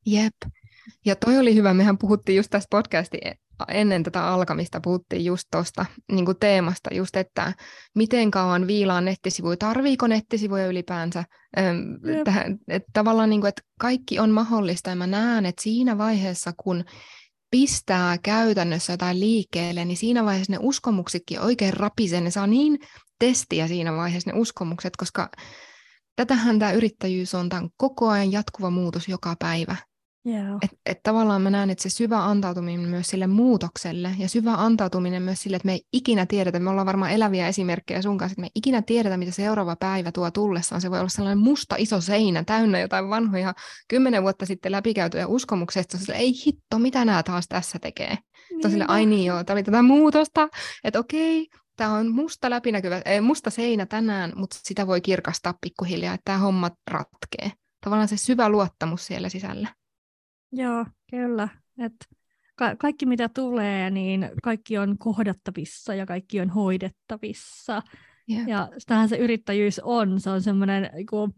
Jep. 0.07 0.35
Ja 1.05 1.16
toi 1.16 1.38
oli 1.38 1.55
hyvä, 1.55 1.75
mehän 1.75 1.99
puhuttiin 1.99 2.37
just 2.37 2.50
tässä 2.50 2.69
podcasti 2.71 3.19
e- 3.25 3.35
ennen 3.69 4.02
tätä 4.02 4.28
alkamista, 4.28 4.81
puhuttiin 4.81 5.25
just 5.25 5.45
tuosta 5.52 5.87
niin 6.12 6.26
teemasta, 6.40 6.95
just 6.95 7.16
että 7.16 7.52
miten 7.95 8.31
kauan 8.31 8.66
viilaan 8.66 9.05
nettisivuja, 9.05 9.57
tarviiko 9.57 10.07
nettisivuja 10.07 10.66
ylipäänsä, 10.66 11.25
yep. 12.07 12.25
tähän, 12.25 12.59
että 12.69 12.88
tavallaan 12.93 13.31
niin 13.31 13.40
kuin, 13.40 13.49
että 13.49 13.62
kaikki 13.81 14.19
on 14.19 14.31
mahdollista, 14.31 14.90
ja 14.90 14.97
mä 14.97 15.07
näen, 15.07 15.47
että 15.47 15.62
siinä 15.62 15.99
vaiheessa, 15.99 16.52
kun 16.57 16.85
pistää 17.50 18.19
käytännössä 18.23 18.93
jotain 18.93 19.21
liikkeelle, 19.21 19.85
niin 19.85 19.97
siinä 19.97 20.25
vaiheessa 20.25 20.52
ne 20.52 20.59
uskomuksitkin 20.61 21.40
oikein 21.40 21.75
rapisee, 21.75 22.21
ne 22.21 22.31
saa 22.31 22.47
niin 22.47 22.78
testiä 23.19 23.69
siinä 23.69 23.93
vaiheessa 23.93 24.31
ne 24.31 24.38
uskomukset, 24.38 24.97
koska 24.97 25.31
tätähän 26.16 26.59
tämä 26.59 26.73
yrittäjyys 26.73 27.35
on, 27.35 27.49
tämä 27.49 27.62
on 27.62 27.71
koko 27.76 28.09
ajan 28.09 28.33
jatkuva 28.33 28.71
muutos 28.71 29.09
joka 29.09 29.37
päivä. 29.38 29.76
Yeah. 30.26 30.59
Että 30.62 30.76
et 30.87 31.02
tavallaan 31.02 31.42
mä 31.42 31.50
näen, 31.50 31.71
että 31.71 31.83
se 31.83 31.90
syvä 31.90 32.25
antautuminen 32.25 32.88
myös 32.88 33.06
sille 33.06 33.26
muutokselle 33.26 34.11
ja 34.18 34.28
syvä 34.28 34.52
antautuminen 34.52 35.23
myös 35.23 35.42
sille, 35.42 35.56
että 35.56 35.66
me 35.66 35.73
ei 35.73 35.83
ikinä 35.92 36.26
tiedetä, 36.26 36.59
me 36.59 36.71
ollaan 36.71 36.87
varmaan 36.87 37.11
eläviä 37.11 37.49
esimerkkejä 37.49 38.02
sun 38.02 38.18
kanssa, 38.18 38.33
että 38.33 38.40
me 38.40 38.47
ei 38.47 38.50
ikinä 38.54 38.83
tiedetä, 38.83 39.16
mitä 39.16 39.33
seuraava 39.33 39.76
päivä 39.76 40.12
tuo 40.12 40.30
tullessaan. 40.30 40.80
Se 40.80 40.90
voi 40.90 40.99
olla 40.99 41.09
sellainen 41.09 41.45
musta 41.45 41.76
iso 41.78 42.00
seinä 42.00 42.45
täynnä 42.45 42.78
jotain 42.78 43.11
vanhoja 43.11 43.54
kymmenen 43.88 44.23
vuotta 44.23 44.47
sitten 44.47 44.73
läpikäytyjä 44.73 45.26
uskomuksesta. 45.26 45.99
Sille, 45.99 46.16
ei 46.16 46.33
hitto, 46.47 46.78
mitä 46.78 47.04
nämä 47.04 47.23
taas 47.23 47.49
tässä 47.49 47.78
tekee? 47.78 48.18
Niin. 48.50 48.71
Sille, 48.71 48.85
ai 48.88 49.06
niin 49.06 49.26
joo, 49.26 49.45
tämä 49.45 49.54
oli 49.54 49.62
tätä 49.62 49.83
muutosta, 49.83 50.49
että 50.85 50.99
okei, 50.99 51.49
tämä 51.76 51.92
on 51.92 52.11
musta 52.11 52.50
läpinäkyvä, 52.50 53.02
ei, 53.04 53.21
musta 53.21 53.50
seinä 53.50 53.87
tänään, 53.87 54.33
mutta 54.37 54.56
sitä 54.62 54.87
voi 54.87 55.00
kirkastaa 55.00 55.54
pikkuhiljaa, 55.61 56.14
että 56.14 56.25
tämä 56.25 56.38
homma 56.38 56.71
ratkee. 56.90 57.52
Tavallaan 57.85 58.09
se 58.09 58.16
syvä 58.16 58.49
luottamus 58.49 59.06
siellä 59.06 59.28
sisällä. 59.28 59.68
Joo, 60.53 60.87
kyllä. 61.11 61.49
Et 61.79 61.93
ka- 62.55 62.76
kaikki 62.76 63.07
mitä 63.07 63.29
tulee, 63.29 63.91
niin 63.91 64.31
kaikki 64.43 64.79
on 64.79 64.99
kohdattavissa 64.99 65.95
ja 65.95 66.07
kaikki 66.07 66.41
on 66.41 66.50
hoidettavissa. 66.50 67.83
Yeah. 68.31 68.49
Ja 68.49 68.69
sitähän 68.79 69.09
se 69.09 69.17
yrittäjyys 69.17 69.79
on. 69.79 70.21
Se 70.21 70.31
on 70.31 70.43
semmoinen 70.43 70.91
niinku, 70.93 71.35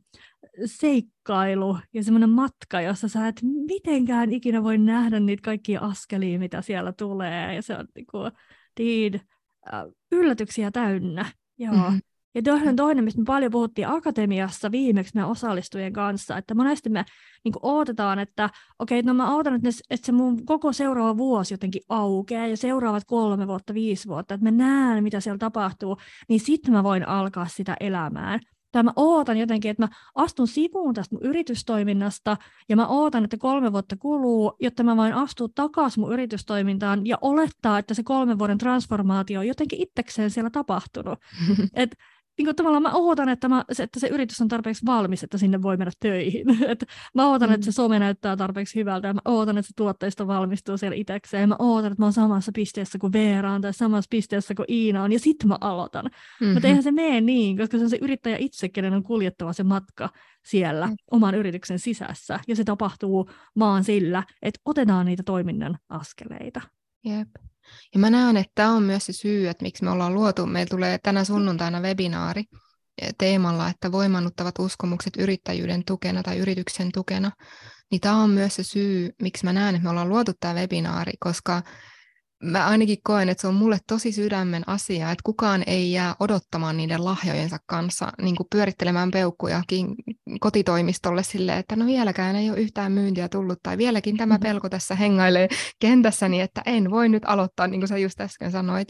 seikkailu 0.65 1.79
ja 1.95 2.05
semmoinen 2.05 2.31
matka, 2.31 2.81
jossa 2.81 3.09
sä 3.09 3.29
et 3.29 3.41
mitenkään 3.43 4.33
ikinä 4.33 4.62
voi 4.62 4.79
nähdä 4.79 5.21
niitä 5.21 5.43
kaikkia 5.43 5.81
askelia, 5.81 6.38
mitä 6.38 6.62
siellä 6.62 6.93
tulee. 6.93 7.55
Ja 7.55 7.62
se 7.62 7.77
on 7.77 7.87
niinku, 7.95 8.19
deed, 8.81 9.15
uh, 9.15 9.95
yllätyksiä 10.12 10.71
täynnä. 10.71 11.33
Joo. 11.59 11.75
Mm-hmm. 11.75 12.00
Ja 12.35 12.43
toinen, 12.43 12.77
toinen, 12.77 13.05
mistä 13.05 13.21
me 13.21 13.25
paljon 13.25 13.53
puhuttiin 13.53 13.89
akatemiassa 13.89 14.71
viimeksi 14.71 15.13
meidän 15.15 15.31
osallistujien 15.31 15.93
kanssa, 15.93 16.37
että 16.37 16.55
monesti 16.55 16.91
me 16.91 17.05
niin 17.45 17.55
odotetaan, 17.63 18.19
että 18.19 18.51
okei, 18.79 19.01
okay, 19.01 19.07
no 19.07 19.15
mä 19.15 19.35
odotan, 19.35 19.55
että, 19.55 19.69
ne, 19.69 19.75
että 19.91 20.07
se 20.07 20.13
mun 20.13 20.47
koko 20.47 20.73
seuraava 20.73 21.17
vuosi 21.17 21.55
jotenkin 21.55 21.83
aukeaa 21.89 22.47
ja 22.47 22.57
seuraavat 22.57 23.05
kolme 23.07 23.47
vuotta, 23.47 23.75
viisi 23.75 24.09
vuotta, 24.09 24.35
että 24.35 24.45
mä 24.45 24.51
näen, 24.51 25.03
mitä 25.03 25.21
siellä 25.21 25.39
tapahtuu, 25.39 25.97
niin 26.29 26.41
sitten 26.41 26.73
mä 26.73 26.83
voin 26.83 27.09
alkaa 27.09 27.47
sitä 27.49 27.77
elämään. 27.81 28.41
Tai 28.73 28.83
mä 28.83 28.93
ootan 28.97 29.37
jotenkin, 29.37 29.71
että 29.71 29.83
mä 29.83 29.89
astun 30.15 30.49
sivuun 30.49 30.95
tästä 30.95 31.15
mun 31.15 31.25
yritystoiminnasta 31.25 32.37
ja 32.69 32.77
mä 32.77 32.87
ootan, 32.87 33.25
että 33.25 33.37
kolme 33.37 33.73
vuotta 33.73 33.97
kuluu, 33.97 34.53
jotta 34.61 34.83
mä 34.83 34.97
voin 34.97 35.15
astua 35.15 35.49
takaisin 35.55 36.01
mun 36.01 36.13
yritystoimintaan 36.13 37.07
ja 37.07 37.19
olettaa, 37.21 37.79
että 37.79 37.95
se 37.95 38.03
kolmen 38.03 38.39
vuoden 38.39 38.59
transformaatio 38.59 39.41
on 39.41 39.47
jotenkin 39.47 39.83
itsekseen 39.83 40.31
siellä 40.31 40.51
tapahtunut. 40.51 41.19
Et 41.75 41.95
niin 42.38 42.47
kuin 42.47 42.57
tavallaan 42.57 42.83
mä 42.83 42.92
ootan, 42.92 43.28
että, 43.28 43.49
mä, 43.49 43.64
että 43.78 44.00
se 44.00 44.09
yritys 44.09 44.40
on 44.40 44.49
tarpeeksi 44.49 44.87
valmis, 44.87 45.23
että 45.23 45.38
sinne 45.38 45.62
voi 45.62 45.76
mennä 45.76 45.92
töihin. 46.00 46.64
Et 46.71 46.85
mä 47.14 47.30
ootan, 47.30 47.49
mm. 47.49 47.54
että 47.54 47.64
se 47.64 47.71
mm. 47.71 47.75
some 47.75 47.99
näyttää 47.99 48.37
tarpeeksi 48.37 48.75
hyvältä 48.75 49.09
ja 49.09 49.14
mä 49.14 49.21
ootan, 49.25 49.59
että 49.59 49.66
se 49.66 49.73
tuotteisto 49.76 50.26
valmistuu 50.26 50.76
siellä 50.76 50.97
itsekseen. 50.97 51.40
Ja 51.40 51.47
mä 51.47 51.57
ootan, 51.59 51.92
että 51.92 52.02
mä 52.02 52.07
oon 52.07 52.12
samassa 52.12 52.52
pisteessä 52.54 52.99
kuin 52.99 53.12
Veera 53.12 53.52
on 53.52 53.61
tai 53.61 53.73
samassa 53.73 54.09
pisteessä 54.11 54.54
kuin 54.54 54.73
Iina 54.73 55.02
on 55.02 55.12
ja 55.12 55.18
sitten 55.18 55.49
mä 55.49 55.59
aloitan. 55.61 56.04
Mm-hmm. 56.04 56.52
Mutta 56.52 56.68
eihän 56.68 56.83
se 56.83 56.92
mene 56.92 57.21
niin, 57.21 57.57
koska 57.57 57.78
se 57.78 57.85
on 57.85 57.90
se 57.90 57.99
yrittäjä 58.00 58.37
itse, 58.38 58.68
kenen 58.68 58.95
on 58.95 59.02
kuljettava 59.02 59.52
se 59.52 59.62
matka 59.62 60.09
siellä 60.45 60.87
mm. 60.87 60.97
oman 61.11 61.35
yrityksen 61.35 61.78
sisässä. 61.78 62.40
Ja 62.49 62.57
se 62.57 62.64
tapahtuu 62.64 63.30
vaan 63.59 63.85
sillä, 63.85 64.23
että 64.42 64.61
otetaan 64.64 65.07
niitä 65.07 65.23
toiminnan 65.23 65.78
askeleita. 65.88 66.61
Jep. 67.05 67.28
Ja 67.95 68.00
mä 68.00 68.11
näen, 68.11 68.37
että 68.37 68.52
tämä 68.55 68.73
on 68.73 68.83
myös 68.83 69.07
se 69.07 69.12
syy, 69.12 69.49
että 69.49 69.62
miksi 69.62 69.85
me 69.85 69.90
ollaan 69.90 70.14
luotu, 70.14 70.47
meillä 70.47 70.71
tulee 70.71 70.99
tänä 71.02 71.25
sunnuntaina 71.25 71.81
webinaari, 71.81 72.45
teemalla, 73.19 73.69
että 73.69 73.93
voimannuttavat 73.93 74.59
uskomukset 74.59 75.17
yrittäjyyden 75.17 75.85
tukena 75.85 76.23
tai 76.23 76.38
yrityksen 76.38 76.93
tukena, 76.93 77.31
niin 77.90 78.00
tämä 78.00 78.23
on 78.23 78.31
myös 78.31 78.57
se 78.57 78.62
syy, 78.62 79.11
miksi 79.23 79.45
mä 79.45 79.52
näen, 79.52 79.75
että 79.75 79.85
me 79.85 79.90
ollaan 79.90 80.09
luotu 80.09 80.33
tämä 80.40 80.55
webinaari, 80.55 81.12
koska 81.21 81.62
mä 82.42 82.66
ainakin 82.66 82.99
koen, 83.04 83.28
että 83.28 83.40
se 83.40 83.49
on 83.49 83.54
mulle 83.54 83.78
tosi 83.87 84.12
sydämen 84.12 84.62
asia, 84.66 85.11
että 85.11 85.23
kukaan 85.25 85.62
ei 85.66 85.92
jää 85.92 86.14
odottamaan 86.21 86.76
niiden 86.76 87.04
lahjojensa 87.04 87.59
kanssa 87.66 88.12
niin 88.23 88.37
kuin 88.37 88.47
pyörittelemään 88.50 89.11
peukkuja 89.11 89.62
kotitoimistolle 90.40 91.23
sille, 91.23 91.59
että 91.59 91.76
no 91.76 91.87
vieläkään 91.87 92.37
ei 92.37 92.50
ole 92.50 92.61
yhtään 92.61 92.92
myyntiä 92.92 93.28
tullut, 93.28 93.59
tai 93.62 93.78
vieläkin 93.78 94.16
tämä 94.16 94.35
mm-hmm. 94.35 94.42
pelko 94.42 94.68
tässä 94.68 94.95
hengailee 94.95 95.49
kentässäni, 95.80 96.40
että 96.40 96.62
en 96.66 96.90
voi 96.90 97.09
nyt 97.09 97.23
aloittaa, 97.26 97.66
niin 97.66 97.80
kuin 97.80 97.88
sä 97.88 97.99
just 97.99 98.21
äsken 98.21 98.50
sanoit. 98.50 98.88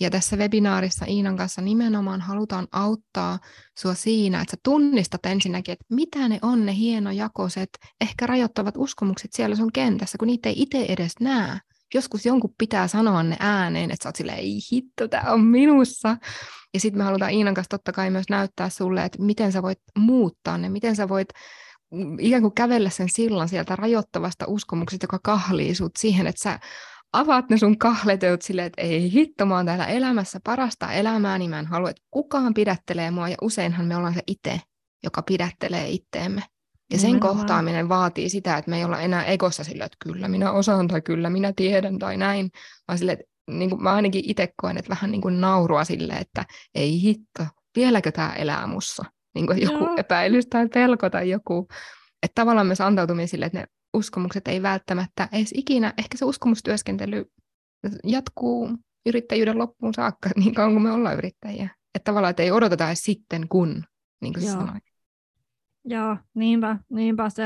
Ja 0.00 0.10
tässä 0.10 0.36
webinaarissa 0.36 1.04
Iinan 1.08 1.36
kanssa 1.36 1.62
nimenomaan 1.62 2.20
halutaan 2.20 2.66
auttaa 2.72 3.38
sua 3.78 3.94
siinä, 3.94 4.40
että 4.40 4.50
sä 4.50 4.56
tunnistat 4.64 5.26
ensinnäkin, 5.26 5.72
että 5.72 5.84
mitä 5.94 6.28
ne 6.28 6.38
on 6.42 6.66
ne 6.66 6.74
hienojakoiset, 6.74 7.68
ehkä 8.00 8.26
rajoittavat 8.26 8.74
uskomukset 8.76 9.32
siellä 9.32 9.56
sun 9.56 9.72
kentässä, 9.72 10.18
kun 10.18 10.26
niitä 10.26 10.48
ei 10.48 10.62
itse 10.62 10.86
edes 10.88 11.12
näe 11.20 11.58
joskus 11.96 12.26
jonkun 12.26 12.54
pitää 12.58 12.88
sanoa 12.88 13.22
ne 13.22 13.36
ääneen, 13.40 13.90
että 13.90 14.02
sä 14.02 14.08
oot 14.08 14.16
silleen, 14.16 14.38
ei 14.38 14.58
hitto, 14.72 15.08
tämä 15.08 15.32
on 15.32 15.40
minussa. 15.40 16.16
Ja 16.74 16.80
sitten 16.80 16.98
me 16.98 17.04
halutaan 17.04 17.32
Iinan 17.32 17.54
kanssa 17.54 17.68
totta 17.70 17.92
kai 17.92 18.10
myös 18.10 18.26
näyttää 18.30 18.68
sulle, 18.68 19.04
että 19.04 19.22
miten 19.22 19.52
sä 19.52 19.62
voit 19.62 19.78
muuttaa 19.98 20.58
ne, 20.58 20.68
miten 20.68 20.96
sä 20.96 21.08
voit 21.08 21.28
mm, 21.90 22.18
ikään 22.18 22.42
kuin 22.42 22.54
kävellä 22.54 22.90
sen 22.90 23.08
sillan 23.08 23.48
sieltä 23.48 23.76
rajoittavasta 23.76 24.44
uskomuksesta, 24.48 25.04
joka 25.04 25.20
kahlii 25.22 25.74
sut 25.74 25.96
siihen, 25.96 26.26
että 26.26 26.42
sä 26.42 26.60
avaat 27.12 27.48
ne 27.50 27.58
sun 27.58 27.78
kahleteut 27.78 28.42
silleen, 28.42 28.66
että 28.66 28.82
ei 28.82 29.12
hitto, 29.12 29.46
mä 29.46 29.56
oon 29.56 29.66
täällä 29.66 29.86
elämässä 29.86 30.40
parasta 30.44 30.92
elämää, 30.92 31.38
niin 31.38 31.50
mä 31.50 31.58
en 31.58 31.66
halua, 31.66 31.90
että 31.90 32.02
kukaan 32.10 32.54
pidättelee 32.54 33.10
mua, 33.10 33.28
ja 33.28 33.36
useinhan 33.42 33.86
me 33.86 33.96
ollaan 33.96 34.14
se 34.14 34.22
itse, 34.26 34.60
joka 35.04 35.22
pidättelee 35.22 35.88
itteemme. 35.88 36.42
Ja 36.92 36.98
sen 36.98 37.08
Nimenomaan. 37.08 37.36
kohtaaminen 37.36 37.88
vaatii 37.88 38.28
sitä, 38.28 38.56
että 38.56 38.70
me 38.70 38.78
ei 38.78 38.84
olla 38.84 39.00
enää 39.00 39.24
egossa 39.24 39.64
sillä, 39.64 39.84
että 39.84 39.96
kyllä 40.04 40.28
minä 40.28 40.52
osaan 40.52 40.88
tai 40.88 41.02
kyllä 41.02 41.30
minä 41.30 41.52
tiedän 41.56 41.98
tai 41.98 42.16
näin, 42.16 42.50
vaan 42.88 42.98
sille, 42.98 43.12
että 43.12 43.24
niin 43.50 43.70
kuin 43.70 43.82
mä 43.82 43.92
ainakin 43.92 44.30
itse 44.30 44.48
koen, 44.62 44.78
että 44.78 44.88
vähän 44.88 45.10
niin 45.10 45.20
kuin 45.20 45.40
naurua 45.40 45.84
sille, 45.84 46.14
että 46.14 46.44
ei 46.74 47.02
hitto, 47.02 47.46
vieläkö 47.76 48.12
tämä 48.12 48.32
elää 48.32 48.66
mussa? 48.66 49.04
Niin 49.34 49.46
kuin 49.46 49.62
joku 49.62 49.84
Joo. 49.84 49.96
epäilys 49.96 50.46
tai 50.46 50.68
pelko 50.68 51.10
tai 51.10 51.30
joku. 51.30 51.68
Että 52.22 52.34
tavallaan 52.34 52.66
myös 52.66 52.80
antautuminen 52.80 53.28
sille, 53.28 53.46
että 53.46 53.58
ne 53.58 53.66
uskomukset 53.94 54.48
ei 54.48 54.62
välttämättä 54.62 55.28
edes 55.32 55.50
ikinä, 55.54 55.94
ehkä 55.98 56.18
se 56.18 56.24
uskomustyöskentely 56.24 57.24
jatkuu 58.04 58.70
yrittäjyyden 59.06 59.58
loppuun 59.58 59.94
saakka 59.94 60.30
niin 60.36 60.54
kauan 60.54 60.72
kuin 60.72 60.82
me 60.82 60.92
ollaan 60.92 61.16
yrittäjiä. 61.16 61.70
Että 61.94 62.04
tavallaan, 62.04 62.30
että 62.30 62.42
ei 62.42 62.50
odoteta 62.50 62.86
edes 62.86 63.02
sitten 63.02 63.48
kun, 63.48 63.84
niin 64.22 64.32
kuin 64.32 64.46
sanoit. 64.46 64.84
Joo, 65.88 66.16
niinpä, 66.34 66.78
niinpä 66.90 67.30
se 67.30 67.44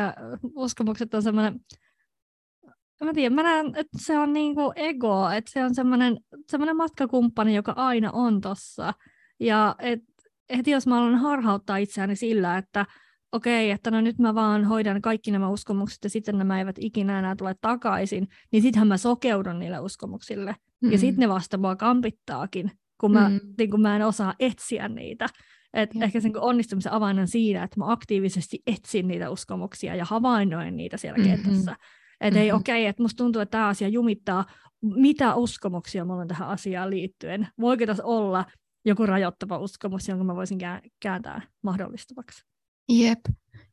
uskomukset 0.55 1.15
on 1.15 1.23
semmoinen, 1.23 1.61
mä 3.05 3.13
tiedän, 3.15 3.33
mä 3.33 3.43
näen, 3.43 3.67
että 3.67 3.99
se 3.99 4.19
on 4.19 4.33
niinku 4.33 4.73
ego, 4.77 5.31
että 5.31 5.51
se 5.51 5.65
on 5.65 5.75
semmoinen, 5.75 6.21
semmoinen 6.49 6.77
matkakumppani, 6.77 7.55
joka 7.55 7.73
aina 7.73 8.11
on 8.11 8.41
tossa. 8.41 8.95
Ja 9.41 9.75
et, 9.79 10.01
et 10.49 10.67
jos 10.67 10.87
mä 10.87 10.99
alan 10.99 11.19
harhauttaa 11.19 11.77
itseäni 11.77 12.17
sillä, 12.17 12.59
että 12.59 12.87
okei, 13.33 13.67
okay, 13.67 13.75
että 13.75 13.91
no 13.91 14.01
nyt 14.01 14.19
mä 14.19 14.35
vaan 14.35 14.65
hoidan 14.65 15.03
kaikki 15.03 15.31
nämä 15.31 15.49
uskomukset 15.49 16.05
ja 16.05 16.11
sitten 16.11 16.39
nämä 16.39 16.59
eivät 16.59 16.77
ikinä 16.79 17.19
enää 17.19 17.37
tule 17.37 17.55
takaisin, 17.61 18.29
niin 18.53 18.63
sittenhän 18.63 18.89
mä 18.89 18.97
sokeudun 18.97 19.59
niille 19.59 19.79
uskomuksille. 19.79 20.57
Mm. 20.81 20.93
Ja 20.93 20.99
sitten 20.99 21.21
ne 21.21 21.29
vasta 21.29 21.59
mua 21.59 21.77
kampittaakin, 21.77 22.71
kun 23.01 23.13
mä, 23.13 23.29
mm. 23.29 23.41
niin 23.59 23.71
kun 23.71 23.81
mä 23.83 23.97
en 23.97 24.07
osaa 24.07 24.35
etsiä 24.39 24.89
niitä. 24.89 25.27
Et 25.75 25.91
ehkä 26.03 26.21
sen 26.21 26.41
onnistumisen 26.41 26.93
avain 26.93 27.19
on 27.19 27.29
siinä, 27.29 27.65
että 27.65 27.79
mä 27.79 27.93
aktiivisesti 27.93 28.63
etsin 28.67 29.09
niitä 29.09 29.31
uskomuksia 29.31 29.95
ja 29.95 30.05
havainnoin 30.05 30.77
niitä 30.77 30.97
siellä 30.97 31.19
mm-hmm. 31.19 31.43
kentässä. 31.43 31.73
Että 31.73 32.25
mm-hmm. 32.25 32.43
ei 32.43 32.53
okei, 32.53 32.83
okay, 32.83 32.89
että 32.89 33.03
musta 33.03 33.17
tuntuu, 33.17 33.43
että 33.43 33.51
tämä 33.51 33.69
asia 33.69 33.89
jumittaa, 33.89 34.45
mitä 34.83 35.35
uskomuksia 35.35 36.05
mulla 36.05 36.23
on 36.23 36.29
tähän 36.29 36.49
asiaan 36.49 36.91
liittyen. 36.91 37.49
Voiko 37.61 37.87
tässä 37.87 38.05
olla 38.05 38.45
joku 38.85 39.07
rajoittava 39.07 39.59
uskomus, 39.59 40.09
jonka 40.09 40.25
mä 40.25 40.37
voisin 40.37 40.59
kääntää 41.01 41.43
mahdollistavaksi? 41.63 42.45
Jep. 42.89 43.21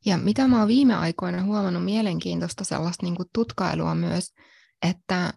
Ja 0.06 0.18
mitä 0.18 0.48
mä 0.48 0.58
oon 0.58 0.68
viime 0.68 0.94
aikoina 0.94 1.42
huomannut 1.42 1.84
mielenkiintoista 1.84 2.64
sellaista 2.64 3.06
niin 3.06 3.16
tutkailua 3.34 3.94
myös, 3.94 4.34
että 4.88 5.32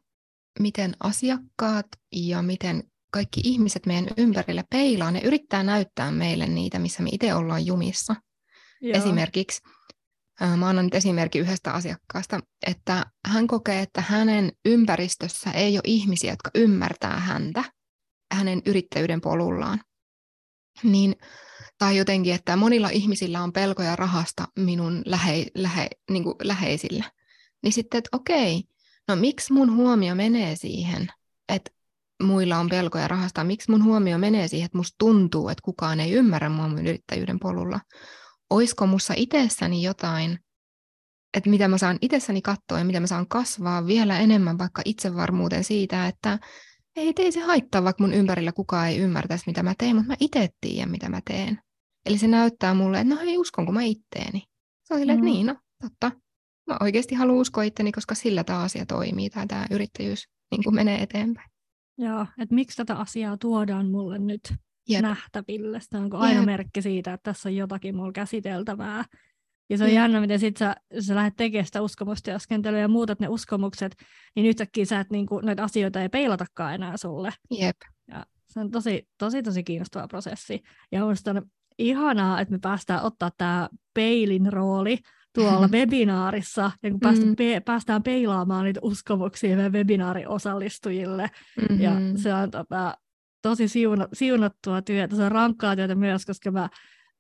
miten 0.60 0.94
asiakkaat 1.00 1.88
ja 2.16 2.42
miten 2.42 2.84
kaikki 3.12 3.42
ihmiset 3.44 3.86
meidän 3.86 4.08
ympärillä 4.18 4.64
peilaa, 4.70 5.12
ne 5.12 5.20
yrittää 5.20 5.64
näyttää 5.64 6.12
meille 6.12 6.48
niitä, 6.48 6.80
missä 6.80 7.04
me 7.04 7.10
itse 7.12 7.34
ollaan 7.34 7.66
jumissa. 7.66 8.16
Joo. 8.82 8.98
Esimerkiksi, 8.98 9.62
mä 10.58 10.70
annan 10.70 10.86
nyt 10.86 10.96
esimerkki 10.96 11.40
yhdestä 11.40 11.72
asiakkaasta, 11.72 12.40
että 12.68 13.06
hän 13.28 13.48
kokee, 13.48 13.82
että 13.82 14.02
hänen 14.02 14.52
ympäristössä 14.66 15.52
ei 15.52 15.78
ole 15.78 15.82
ihmisiä, 15.86 16.32
jotka 16.32 16.52
ymmärtää 16.56 17.20
häntä 17.20 17.64
hänen 18.34 18.62
yrittäjyyden 18.66 19.22
polullaan. 19.22 19.82
Niin, 20.84 21.16
tai 21.78 21.98
jotenkin, 21.98 22.34
että 22.34 22.56
monilla 22.56 22.90
ihmisillä 22.90 23.44
on 23.44 23.54
pelkoja 23.54 23.96
rahasta 23.96 24.48
minun 24.60 25.02
lähe, 25.06 25.46
lähe, 25.56 25.90
niin 26.10 26.24
kuin 26.24 26.36
läheisillä. 26.44 27.12
Niin 27.64 27.74
sitten, 27.74 27.98
että 27.98 28.10
okei, 28.14 28.64
no 29.08 29.16
miksi 29.16 29.54
mun 29.54 29.76
huomio 29.76 30.16
menee 30.16 30.56
siihen, 30.56 31.08
että 31.50 31.72
muilla 32.24 32.58
on 32.58 32.70
pelkoja 32.70 33.08
rahasta. 33.08 33.44
Miksi 33.44 33.72
mun 33.72 33.84
huomio 33.84 34.18
menee 34.18 34.48
siihen, 34.48 34.66
että 34.66 34.78
musta 34.78 34.96
tuntuu, 34.98 35.50
että 35.50 35.62
kukaan 35.66 36.00
ei 36.00 36.12
ymmärrä 36.12 36.50
mua 36.50 36.68
mun 36.68 36.88
yrittäjyyden 36.88 37.40
polulla? 37.40 37.80
Oisko 38.50 38.88
mussa 38.88 39.14
itsessäni 39.18 39.84
jotain, 39.84 40.40
että 41.38 41.50
mitä 41.50 41.68
mä 41.68 41.78
saan 41.78 41.98
itsessäni 42.02 42.42
katsoa 42.42 42.80
ja 42.80 42.86
mitä 42.86 43.00
mä 43.00 43.08
saan 43.08 43.28
kasvaa 43.28 43.88
vielä 43.88 44.20
enemmän 44.20 44.58
vaikka 44.58 44.82
itsevarmuuden 44.86 45.64
siitä, 45.64 46.08
että 46.08 46.40
ei 46.96 47.14
tee 47.14 47.32
se 47.32 47.40
haittaa, 47.40 47.84
vaikka 47.84 48.04
mun 48.04 48.14
ympärillä 48.14 48.52
kukaan 48.52 48.88
ei 48.88 48.98
ymmärtäisi, 48.98 49.44
mitä 49.48 49.64
mä 49.64 49.74
teen, 49.78 49.96
mutta 49.96 50.08
mä 50.08 50.16
itse 50.20 50.50
tiedän, 50.62 50.92
mitä 50.92 51.10
mä 51.10 51.20
teen. 51.28 51.60
Eli 52.06 52.18
se 52.18 52.28
näyttää 52.28 52.74
mulle, 52.74 53.00
että 53.00 53.16
no 53.16 53.22
hei, 53.22 53.38
uskonko 53.38 53.72
mä 53.72 53.82
itteeni. 53.84 54.44
Se 54.84 54.94
on 54.94 55.00
silleen, 55.00 55.20
mm. 55.20 55.28
että 55.28 55.34
niin, 55.34 55.46
no 55.46 55.56
totta. 55.82 56.12
Mä 56.68 56.78
oikeasti 56.82 57.16
haluan 57.16 57.38
uskoa 57.38 57.64
itteni, 57.64 57.92
koska 57.92 58.16
sillä 58.16 58.44
tämä 58.44 58.60
asia 58.60 58.86
toimii 58.86 59.30
tai 59.30 59.48
tämä 59.48 59.66
yrittäjyys 59.72 60.28
niin 60.52 60.76
menee 60.76 61.02
eteenpäin. 61.02 61.51
Joo, 61.98 62.26
että 62.42 62.56
miksi 62.56 62.78
tätä 62.78 62.96
asiaa 62.96 63.38
tuodaan 63.38 63.92
mulle 63.92 64.20
nyt 64.20 64.54
Jep. 64.90 65.02
nähtäville. 65.02 65.80
Se 65.82 65.98
on 65.98 66.16
aina 66.16 66.40
Jep. 66.40 66.46
merkki 66.46 66.82
siitä, 66.82 67.14
että 67.14 67.32
tässä 67.32 67.50
on 67.50 67.56
jotakin 67.56 67.96
mulla 67.96 68.12
käsiteltävää. 68.12 69.06
Ja 69.70 69.78
se 69.78 69.84
on 69.84 69.90
Jep. 69.90 69.96
jännä, 69.96 70.22
miten 70.22 70.40
sit 70.40 70.58
sä, 70.58 70.76
sä 71.00 71.16
lähdet 71.16 71.36
tekemään 71.38 71.66
sitä 71.66 71.82
uskomustyöskentelyä 71.82 72.80
ja 72.80 72.88
muutat 72.88 73.20
ne 73.20 73.28
uskomukset, 73.28 73.96
niin 74.36 74.46
yhtäkkiä 74.46 74.86
sä 74.86 75.00
et 75.00 75.10
niinku, 75.10 75.40
noita 75.40 75.64
asioita 75.64 76.02
ei 76.02 76.10
peilatakaan 76.10 76.74
enää 76.74 76.98
sulle. 76.98 77.34
Jep. 77.52 77.78
Ja 78.08 78.26
se 78.48 78.60
on 78.60 78.72
tosi, 78.72 79.08
tosi, 79.18 79.44
tosi 79.44 79.64
kiinnostava 79.64 80.08
prosessi. 80.08 80.62
Ja 80.92 81.06
on 81.06 81.16
ihanaa, 81.78 82.42
että 82.42 82.52
me 82.52 82.60
päästään 82.60 83.04
ottaa 83.04 83.32
tämä 83.38 83.70
peilin 83.94 84.54
rooli 84.54 84.98
tuolla 85.34 85.68
webinaarissa, 85.78 86.72
ja 86.84 86.92
kun 86.92 87.00
päästään, 87.00 87.30
mm. 87.30 87.36
pe- 87.36 87.62
päästään 87.66 88.04
peilaamaan 88.04 88.66
niitä 88.66 88.80
uskomuksia 88.84 89.56
meidän 89.56 89.74
webinaarin 89.74 90.28
osallistujille. 90.28 91.30
Mm-hmm. 91.62 91.82
Ja 91.82 91.92
se 92.16 92.34
on 92.34 92.52
tota, 92.52 92.98
tosi 93.42 93.68
siuna- 93.68 94.08
siunattua 94.14 94.82
työtä, 94.82 95.16
se 95.16 95.24
on 95.24 95.32
rankkaa 95.32 95.76
työtä 95.76 95.96
myös, 95.96 96.26
koska 96.26 96.52
mä, 96.52 96.70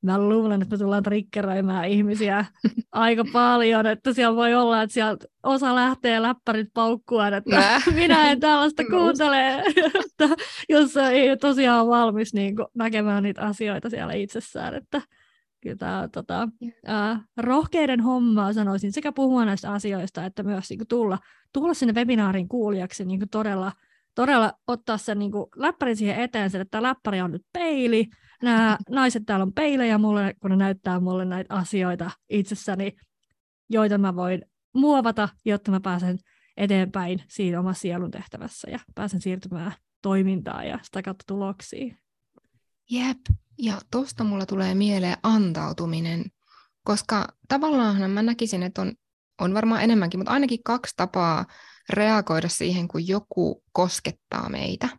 mä 0.01 0.19
luulen, 0.19 0.61
että 0.61 0.75
me 0.75 0.77
tullaan 0.79 1.03
triggeröimään 1.03 1.89
ihmisiä 1.89 2.45
aika 2.91 3.25
paljon, 3.33 3.85
että 3.85 4.13
siellä 4.13 4.35
voi 4.35 4.53
olla, 4.53 4.81
että 4.81 4.93
sieltä 4.93 5.25
osa 5.43 5.75
lähtee 5.75 6.21
läppärit 6.21 6.67
paukkuaan, 6.73 7.33
että 7.33 7.55
Nää. 7.55 7.79
minä 7.95 8.31
en 8.31 8.39
tällaista 8.39 8.83
kuuntele, 8.83 9.63
jos 10.69 10.97
ei 10.97 11.37
tosiaan 11.37 11.87
valmis 11.87 12.33
niin 12.33 12.55
näkemään 12.75 13.23
niitä 13.23 13.41
asioita 13.41 13.89
siellä 13.89 14.13
itsessään, 14.13 14.75
että 14.75 15.01
kyllä 15.61 15.75
tämä 15.75 16.09
tota, 16.11 16.47
äh, 16.89 17.19
rohkeiden 17.37 18.01
hommaa 18.01 18.53
sanoisin, 18.53 18.91
sekä 18.91 19.11
puhua 19.11 19.45
näistä 19.45 19.71
asioista, 19.71 20.25
että 20.25 20.43
myös 20.43 20.69
niin 20.69 20.77
kuin, 20.79 20.87
tulla, 20.87 21.19
tulla 21.53 21.73
sinne 21.73 21.93
webinaarin 21.93 22.47
kuulijaksi 22.47 23.05
niin 23.05 23.19
kuin, 23.19 23.29
todella, 23.29 23.71
todella 24.15 24.53
ottaa 24.67 24.97
sen 24.97 25.19
niin 25.19 25.31
kuin, 25.31 25.45
läppärin 25.55 25.97
siihen 25.97 26.21
eteen, 26.21 26.49
sen, 26.49 26.61
että 26.61 26.71
tämä 26.71 26.87
läppäri 26.87 27.21
on 27.21 27.31
nyt 27.31 27.45
peili, 27.53 28.07
nämä 28.43 28.77
naiset 28.89 29.23
täällä 29.25 29.43
on 29.43 29.53
peilejä 29.53 29.97
mulle, 29.97 30.33
kun 30.41 30.51
ne 30.51 30.57
näyttää 30.57 30.99
mulle 30.99 31.25
näitä 31.25 31.55
asioita 31.55 32.11
itsessäni, 32.29 32.95
joita 33.69 33.97
mä 33.97 34.15
voin 34.15 34.45
muovata, 34.73 35.29
jotta 35.45 35.71
mä 35.71 35.79
pääsen 35.79 36.17
eteenpäin 36.57 37.23
siinä 37.27 37.59
omassa 37.59 37.81
sielun 37.81 38.11
tehtävässä 38.11 38.71
ja 38.71 38.79
pääsen 38.95 39.21
siirtymään 39.21 39.73
toimintaan 40.01 40.67
ja 40.67 40.79
sitä 40.83 41.01
kautta 41.01 41.23
tuloksiin. 41.27 41.97
Jep, 42.91 43.17
ja 43.61 43.81
tosta 43.91 44.23
mulla 44.23 44.45
tulee 44.45 44.75
mieleen 44.75 45.17
antautuminen, 45.23 46.25
koska 46.83 47.27
tavallaan 47.47 48.11
mä 48.11 48.21
näkisin, 48.21 48.63
että 48.63 48.81
on, 48.81 48.93
on 49.41 49.53
varmaan 49.53 49.83
enemmänkin, 49.83 50.19
mutta 50.19 50.31
ainakin 50.31 50.63
kaksi 50.63 50.93
tapaa 50.97 51.45
reagoida 51.89 52.49
siihen, 52.49 52.87
kun 52.87 53.07
joku 53.07 53.63
koskettaa 53.71 54.49
meitä. 54.49 54.89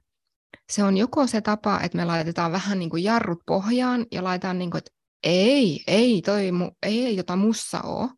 se 0.70 0.85
on 0.85 0.96
joko 0.96 1.27
se 1.27 1.40
tapa, 1.40 1.81
että 1.81 1.98
me 1.98 2.05
laitetaan 2.05 2.53
vähän 2.53 2.79
niin 2.79 2.90
kuin 2.90 3.05
jarrut 3.05 3.38
pohjaan 3.46 4.07
ja 4.12 4.25
laitetaan 4.25 4.59
niin 4.59 4.70
kuin, 4.70 4.79
että 4.79 4.90
ei, 5.22 5.85
ei, 5.87 6.22
toi 6.22 6.51
mu- 6.51 6.77
ei 6.83 7.16
jota 7.16 7.37
mussa 7.37 7.81
oo. 7.83 8.11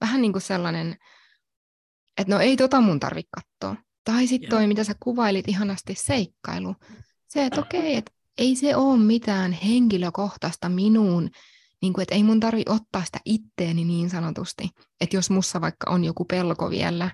Vähän 0.00 0.22
niin 0.22 0.32
kuin 0.32 0.42
sellainen, 0.42 0.96
että 2.18 2.34
no 2.34 2.40
ei 2.40 2.56
tota 2.56 2.80
mun 2.80 3.00
tarvi 3.00 3.22
katsoa. 3.22 3.82
Tai 4.04 4.26
sitten 4.26 4.50
toi, 4.50 4.66
mitä 4.66 4.84
sä 4.84 4.94
kuvailit 5.00 5.48
ihanasti, 5.48 5.94
seikkailu. 5.94 6.74
Se, 7.28 7.44
että 7.46 7.60
okei, 7.60 7.96
että 7.96 8.12
ei 8.38 8.56
se 8.56 8.76
ole 8.76 8.98
mitään 8.98 9.52
henkilökohtaista 9.52 10.68
minuun, 10.68 11.30
niin 11.82 11.92
kuin, 11.92 12.02
että 12.02 12.14
ei 12.14 12.22
mun 12.22 12.40
tarvi 12.40 12.62
ottaa 12.68 13.04
sitä 13.04 13.18
itteeni 13.24 13.84
niin 13.84 14.10
sanotusti. 14.10 14.68
Että 15.00 15.16
jos 15.16 15.30
mussa 15.30 15.60
vaikka 15.60 15.90
on 15.90 16.04
joku 16.04 16.24
pelko 16.24 16.70
vielä, 16.70 17.10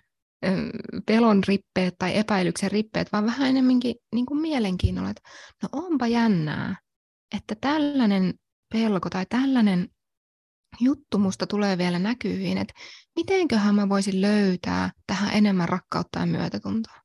pelon 1.07 1.45
rippeet 1.49 1.95
tai 1.99 2.17
epäilyksen 2.17 2.71
rippeet, 2.71 3.13
vaan 3.13 3.27
vähän 3.27 3.49
enemmänkin 3.49 3.95
niin 4.15 4.27
kuin 4.27 4.41
mielenkiinnolla, 4.41 5.11
että 5.11 5.23
no 5.63 5.69
onpa 5.73 6.07
jännää, 6.07 6.77
että 7.37 7.55
tällainen 7.61 8.35
pelko 8.73 9.11
tai 9.11 9.27
tällainen 9.29 9.89
juttu 10.81 11.19
musta 11.19 11.47
tulee 11.47 11.79
vielä 11.79 11.99
näkyviin, 11.99 12.59
että 12.59 12.75
mitenköhän 13.17 13.75
mä 13.75 13.89
voisin 13.89 14.21
löytää 14.21 14.91
tähän 15.07 15.35
enemmän 15.35 15.69
rakkautta 15.69 16.19
ja 16.19 16.27
myötätuntoa. 16.27 17.01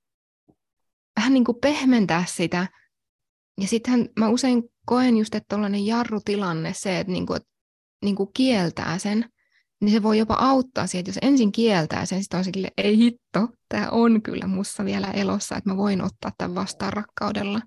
Vähän 1.18 1.34
niin 1.34 1.44
kuin 1.44 1.58
pehmentää 1.62 2.26
sitä. 2.28 2.68
Ja 3.62 3.68
sittenhän 3.68 4.10
mä 4.20 4.30
usein 4.30 4.64
koen 4.86 5.18
just, 5.18 5.36
että 5.36 5.48
tällainen 5.48 5.86
jarrutilanne, 5.86 6.74
se, 6.76 7.00
että, 7.00 7.14
niin 7.14 7.26
kuin, 7.26 7.38
että 7.38 7.50
niin 8.04 8.16
kuin 8.16 8.30
kieltää 8.34 9.00
sen, 9.00 9.30
niin 9.82 9.92
se 9.92 10.04
voi 10.04 10.18
jopa 10.18 10.34
auttaa 10.34 10.88
siihen, 10.88 11.00
että 11.02 11.10
jos 11.10 11.32
ensin 11.32 11.52
kieltää 11.52 12.06
sen, 12.06 12.22
sitten 12.22 12.38
on 12.38 12.44
sille, 12.44 12.72
ei 12.78 12.98
hitto, 12.98 13.48
tämä 13.70 13.90
on 13.90 14.22
kyllä 14.22 14.48
mussa 14.48 14.86
vielä 14.86 15.12
elossa, 15.12 15.58
että 15.58 15.70
mä 15.70 15.78
voin 15.78 16.02
ottaa 16.02 16.32
tämän 16.38 16.56
vastaan 16.56 16.94
rakkaudella. 16.94 17.62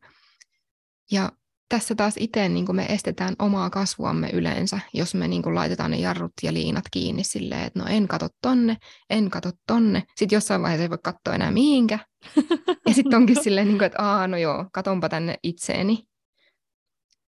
Ja 1.11 1.33
tässä 1.69 1.95
taas 1.95 2.15
itse 2.19 2.49
niin 2.49 2.77
me 2.77 2.87
estetään 2.89 3.35
omaa 3.39 3.71
kasvuamme 3.71 4.31
yleensä, 4.31 4.81
jos 4.95 5.15
me 5.15 5.29
niin 5.29 5.43
kuin 5.43 5.55
laitetaan 5.55 5.91
ne 5.91 5.97
jarrut 5.97 6.33
ja 6.43 6.53
liinat 6.53 6.85
kiinni 6.91 7.25
silleen, 7.25 7.65
että 7.65 7.79
no 7.79 7.87
en 7.89 8.09
kato 8.09 8.29
tonne, 8.43 8.77
en 9.11 9.31
kato 9.31 9.51
tonne. 9.67 10.03
Sitten 10.17 10.37
jossain 10.37 10.63
vaiheessa 10.63 10.83
ei 10.83 10.91
voi 10.91 10.99
katsoa 11.03 11.35
enää 11.35 11.51
mihinkä. 11.51 11.99
Ja 12.89 12.95
sitten 12.95 13.17
onkin 13.17 13.43
silleen, 13.45 13.67
niin 13.67 13.79
kuin, 13.79 13.87
että 13.87 14.03
aa, 14.03 14.27
no 14.27 14.37
joo, 14.37 14.67
katonpa 14.73 15.09
tänne 15.09 15.37
itseeni. 15.43 16.05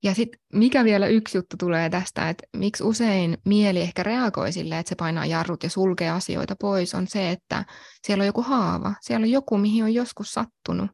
Ja 0.05 0.15
sitten 0.15 0.41
mikä 0.53 0.85
vielä 0.85 1.07
yksi 1.07 1.39
juttu 1.39 1.57
tulee 1.57 1.91
tästä, 1.91 2.29
että 2.29 2.45
miksi 2.57 2.85
usein 2.85 3.39
mieli 3.45 3.81
ehkä 3.81 4.03
reagoi 4.03 4.53
silleen, 4.53 4.81
että 4.81 4.89
se 4.89 4.95
painaa 4.95 5.27
jarrut 5.27 5.63
ja 5.63 5.71
sulkee 5.71 6.11
asioita 6.11 6.57
pois, 6.61 6.95
on 6.95 7.07
se, 7.09 7.31
että 7.31 7.65
siellä 8.07 8.23
on 8.23 8.27
joku 8.27 8.43
haava, 8.43 8.95
siellä 9.01 9.25
on 9.25 9.31
joku, 9.31 9.59
mihin 9.59 9.85
on 9.85 9.95
joskus 9.95 10.33
sattunut. 10.33 10.91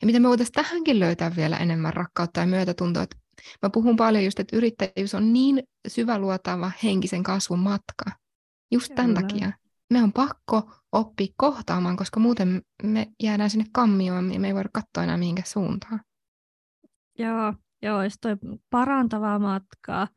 Ja 0.00 0.06
miten 0.06 0.22
me 0.22 0.28
voitaisiin 0.28 0.52
tähänkin 0.52 1.00
löytää 1.00 1.36
vielä 1.36 1.56
enemmän 1.56 1.94
rakkautta 1.94 2.40
ja 2.40 2.46
myötätuntoa. 2.46 3.02
Että 3.02 3.16
mä 3.62 3.70
puhun 3.70 3.96
paljon 3.96 4.24
just, 4.24 4.40
että 4.40 4.56
yrittäjyys 4.56 5.14
on 5.14 5.32
niin 5.32 5.62
syväluotava 5.88 6.72
henkisen 6.82 7.22
kasvun 7.22 7.58
matka. 7.58 8.04
Just 8.70 8.94
tämän 8.94 9.14
Kyllä. 9.14 9.20
takia. 9.20 9.52
Me 9.90 10.02
on 10.02 10.12
pakko 10.12 10.70
oppia 10.92 11.26
kohtaamaan, 11.36 11.96
koska 11.96 12.20
muuten 12.20 12.62
me 12.82 13.06
jäädään 13.22 13.50
sinne 13.50 13.64
kammioon 13.72 14.32
ja 14.32 14.40
me 14.40 14.46
ei 14.46 14.54
voida 14.54 14.68
katsoa 14.72 15.04
enää 15.04 15.16
mihinkä 15.16 15.42
suuntaan. 15.46 16.00
Joo, 17.18 17.54
joo, 17.82 18.00
toi 18.20 18.36
parantavaa 18.70 19.38
matkaa. 19.38 20.08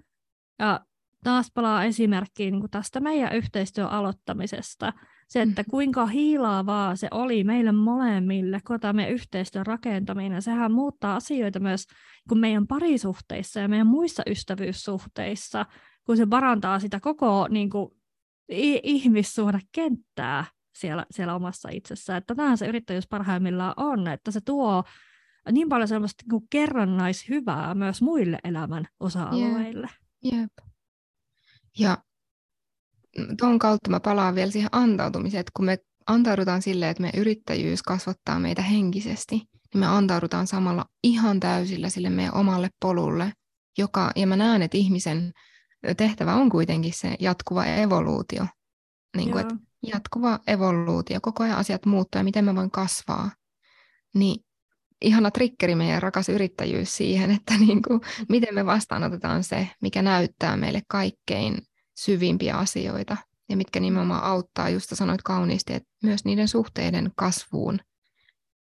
Ja 0.59 0.85
taas 1.23 1.51
palaa 1.53 1.83
esimerkkiin 1.83 2.53
niin 2.53 2.69
tästä 2.71 2.99
meidän 2.99 3.35
yhteistyön 3.35 3.89
aloittamisesta. 3.89 4.93
Se, 5.27 5.41
että 5.41 5.61
mm. 5.61 5.69
kuinka 5.69 6.05
hiilaavaa 6.05 6.95
se 6.95 7.07
oli 7.11 7.43
meille 7.43 7.71
molemmille, 7.71 8.61
kun 8.67 8.79
tämä 8.79 8.93
meidän 8.93 9.13
yhteistyön 9.13 9.65
rakentaminen, 9.65 10.41
sehän 10.41 10.71
muuttaa 10.71 11.15
asioita 11.15 11.59
myös 11.59 11.85
kun 12.29 12.39
meidän 12.39 12.67
parisuhteissa 12.67 13.59
ja 13.59 13.67
meidän 13.67 13.87
muissa 13.87 14.23
ystävyyssuhteissa, 14.27 15.65
kun 16.05 16.17
se 16.17 16.25
parantaa 16.25 16.79
sitä 16.79 16.99
koko 16.99 17.47
niin 17.49 17.69
kuin, 17.69 17.89
ihmissuhdekenttää 18.83 20.45
siellä, 20.75 21.05
siellä 21.11 21.35
omassa 21.35 21.69
itsessään. 21.69 22.17
Että 22.17 22.35
tämähän 22.35 22.57
se 22.57 22.67
yrittäjyys 22.67 23.07
parhaimmillaan 23.07 23.73
on, 23.77 24.07
että 24.07 24.31
se 24.31 24.41
tuo 24.41 24.83
niin 25.51 25.69
paljon 25.69 25.87
sellaista 25.87 26.23
niin 26.31 26.47
kerrannaishyvää 26.49 27.75
myös 27.75 28.01
muille 28.01 28.39
elämän 28.43 28.85
osa-alueille. 28.99 29.89
Jep. 30.23 30.33
Yep. 30.33 30.51
Ja 31.79 31.97
tuon 33.39 33.59
kautta 33.59 33.89
mä 33.89 33.99
palaan 33.99 34.35
vielä 34.35 34.51
siihen 34.51 34.69
antautumiseen, 34.71 35.39
että 35.39 35.51
kun 35.55 35.65
me 35.65 35.77
antaudutaan 36.07 36.61
silleen, 36.61 36.91
että 36.91 37.03
me 37.03 37.11
yrittäjyys 37.17 37.83
kasvattaa 37.83 38.39
meitä 38.39 38.61
henkisesti, 38.61 39.35
niin 39.35 39.79
me 39.79 39.85
antaudutaan 39.85 40.47
samalla 40.47 40.85
ihan 41.03 41.39
täysillä 41.39 41.89
sille 41.89 42.09
meidän 42.09 42.33
omalle 42.33 42.69
polulle, 42.79 43.33
joka, 43.77 44.11
ja 44.15 44.27
mä 44.27 44.35
näen, 44.35 44.61
että 44.61 44.77
ihmisen 44.77 45.31
tehtävä 45.97 46.35
on 46.35 46.49
kuitenkin 46.49 46.93
se 46.93 47.15
jatkuva 47.19 47.65
evoluutio. 47.65 48.45
Niin 49.17 49.31
kuin, 49.31 49.41
että 49.41 49.55
jatkuva 49.83 50.39
evoluutio, 50.47 51.19
koko 51.21 51.43
ajan 51.43 51.57
asiat 51.57 51.85
muuttuu 51.85 52.19
ja 52.19 52.23
miten 52.23 52.45
mä 52.45 52.55
voin 52.55 52.71
kasvaa. 52.71 53.31
Niin 54.13 54.45
ihana 55.01 55.31
trikkeri 55.31 55.75
meidän 55.75 56.01
rakas 56.01 56.29
yrittäjyys 56.29 56.97
siihen, 56.97 57.31
että 57.31 57.53
niin 57.57 57.81
kuin, 57.81 58.01
miten 58.29 58.55
me 58.55 58.65
vastaanotetaan 58.65 59.43
se, 59.43 59.69
mikä 59.81 60.01
näyttää 60.01 60.57
meille 60.57 60.81
kaikkein 60.87 61.57
syvimpiä 61.95 62.57
asioita 62.57 63.17
ja 63.49 63.57
mitkä 63.57 63.79
nimenomaan 63.79 64.23
auttaa, 64.23 64.69
just 64.69 64.89
sanoit 64.93 65.21
kauniisti, 65.21 65.73
että 65.73 65.89
myös 66.03 66.25
niiden 66.25 66.47
suhteiden 66.47 67.11
kasvuun. 67.15 67.79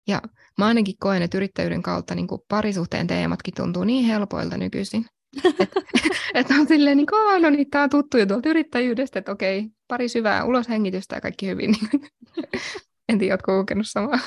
Ja 0.08 0.22
mä 0.58 0.66
ainakin 0.66 0.94
koen, 1.00 1.22
että 1.22 1.36
yrittäjyyden 1.36 1.82
kautta 1.82 2.14
niin 2.14 2.26
kuin 2.26 2.40
parisuhteen 2.48 3.06
teematkin 3.06 3.54
tuntuu 3.54 3.84
niin 3.84 4.04
helpoilta 4.04 4.56
nykyisin. 4.56 5.06
että 5.44 5.66
et 6.34 6.50
on 6.50 6.68
silleen, 6.68 6.96
niin 6.96 7.06
kuin, 7.06 7.42
no 7.42 7.50
niin, 7.50 7.70
tämä 7.70 7.84
on 7.84 7.90
tuttu 7.90 8.18
jo 8.18 8.26
tuolta 8.26 8.48
yrittäjyydestä, 8.48 9.18
että 9.18 9.32
okei, 9.32 9.68
pari 9.88 10.08
syvää 10.08 10.44
uloshengitystä 10.44 11.14
ja 11.14 11.20
kaikki 11.20 11.46
hyvin. 11.46 11.76
en 13.12 13.18
tiedä, 13.18 13.32
oletko 13.32 13.52
kokenut 13.52 13.86
samaa? 13.88 14.18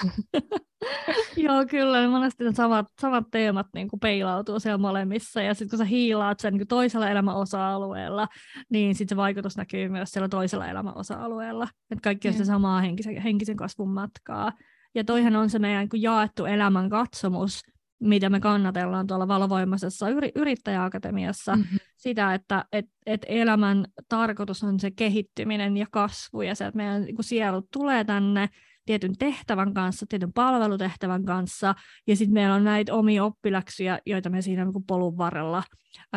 Joo, 1.37 1.65
kyllä. 1.69 1.99
Niin 1.99 2.09
monesti 2.09 2.43
ne 2.43 2.53
samat, 2.53 2.85
samat 3.01 3.23
teemat 3.31 3.67
niin 3.73 3.87
kuin 3.87 3.99
peilautuu 3.99 4.59
siellä 4.59 4.77
molemmissa. 4.77 5.41
Ja 5.41 5.53
sitten 5.53 5.69
kun 5.69 5.77
sä 5.77 5.85
hiilaat 5.85 6.39
sen 6.39 6.53
niin 6.53 6.67
toisella 6.67 7.09
elämän 7.09 7.35
osa-alueella, 7.35 8.27
niin 8.69 8.95
sitten 8.95 9.15
se 9.15 9.17
vaikutus 9.17 9.57
näkyy 9.57 9.89
myös 9.89 10.11
siellä 10.11 10.29
toisella 10.29 10.67
elämän 10.67 10.97
osa-alueella. 10.97 11.67
Että 11.91 12.01
kaikki 12.03 12.27
on 12.27 12.33
sitä 12.33 12.45
samaa 12.45 12.81
henkisen, 12.81 13.21
henkisen 13.21 13.57
kasvun 13.57 13.93
matkaa. 13.93 14.51
Ja 14.95 15.03
toihan 15.03 15.35
on 15.35 15.49
se 15.49 15.59
meidän 15.59 15.87
niin 15.93 16.01
jaettu 16.01 16.45
elämän 16.45 16.89
katsomus, 16.89 17.61
mitä 17.99 18.29
me 18.29 18.39
kannatellaan 18.39 19.07
tuolla 19.07 19.27
valovoimaisessa 19.27 20.09
yri- 20.09 20.31
yrittäjäakatemiassa, 20.35 21.55
mm-hmm. 21.55 21.79
sitä, 21.97 22.33
että 22.33 22.65
et, 22.71 22.85
et 23.05 23.25
elämän 23.27 23.85
tarkoitus 24.09 24.63
on 24.63 24.79
se 24.79 24.91
kehittyminen 24.91 25.77
ja 25.77 25.85
kasvu 25.91 26.41
ja 26.41 26.55
se, 26.55 26.65
että 26.65 26.77
meidän 26.77 27.01
niin 27.01 27.15
sielu 27.21 27.67
tulee 27.73 28.03
tänne 28.03 28.49
tietyn 28.85 29.17
tehtävän 29.17 29.73
kanssa, 29.73 30.05
tietyn 30.09 30.33
palvelutehtävän 30.33 31.25
kanssa, 31.25 31.75
ja 32.07 32.15
sitten 32.15 32.33
meillä 32.33 32.55
on 32.55 32.63
näitä 32.63 32.93
omia 32.93 33.23
oppiläksyjä, 33.23 33.99
joita 34.05 34.29
me 34.29 34.41
siinä 34.41 34.65
niin 34.65 34.85
polun 34.87 35.17
varrella 35.17 35.63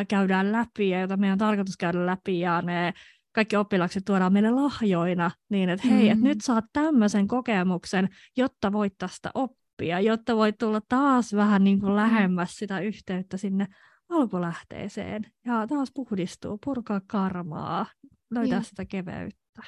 käydään 0.09 0.53
läpi, 0.53 0.89
ja 0.89 0.99
joita 0.99 1.17
meidän 1.17 1.33
on 1.33 1.39
tarkoitus 1.39 1.77
käydä 1.77 2.07
läpi, 2.07 2.41
ja 2.41 2.63
ne 2.63 2.93
kaikki 3.33 3.57
oppilakset 3.57 4.05
tuodaan 4.05 4.33
meille 4.33 4.51
lahjoina, 4.51 5.31
niin 5.49 5.69
että 5.69 5.89
hei, 5.89 6.07
mm. 6.07 6.13
et 6.13 6.21
nyt 6.21 6.41
saat 6.41 6.65
tämmöisen 6.73 7.29
kokemuksen, 7.29 8.09
jotta 8.37 8.73
voit 8.73 8.95
tästä 8.99 9.31
oppia, 9.35 10.01
jotta 10.01 10.37
voit 10.37 10.59
tulla 10.59 10.81
taas 10.89 11.35
vähän 11.35 11.65
niin 11.65 11.81
kuin 11.81 11.97
lähemmäs 11.97 12.57
sitä 12.57 12.81
yhteyttä 12.81 13.37
sinne 13.37 13.67
alkulähteeseen, 14.09 15.23
ja 15.47 15.67
taas 15.67 15.91
puhdistuu, 15.95 16.59
purkaa 16.65 17.01
karmaa, 17.07 17.87
löytää 18.31 18.59
ja. 18.59 18.63
sitä 18.63 18.85
keveyttä. 18.85 19.63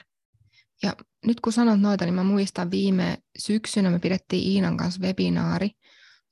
Ja 0.82 0.92
nyt 1.26 1.40
kun 1.40 1.52
sanot 1.52 1.80
noita, 1.80 2.04
niin 2.04 2.14
mä 2.14 2.24
muistan 2.24 2.70
viime 2.70 3.18
syksynä 3.38 3.90
me 3.90 3.98
pidettiin 3.98 4.52
Iinan 4.52 4.76
kanssa 4.76 5.00
webinaari, 5.00 5.70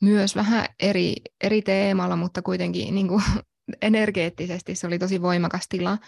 myös 0.02 0.36
vähän 0.36 0.66
eri, 0.80 1.14
eri 1.42 1.62
teemalla, 1.62 2.16
mutta 2.16 2.42
kuitenkin 2.42 2.94
niin 2.94 3.08
kuin, 3.08 3.22
energeettisesti 3.82 4.74
se 4.74 4.86
oli 4.86 4.98
tosi 4.98 5.22
voimakas 5.22 5.66
tila. 5.68 5.98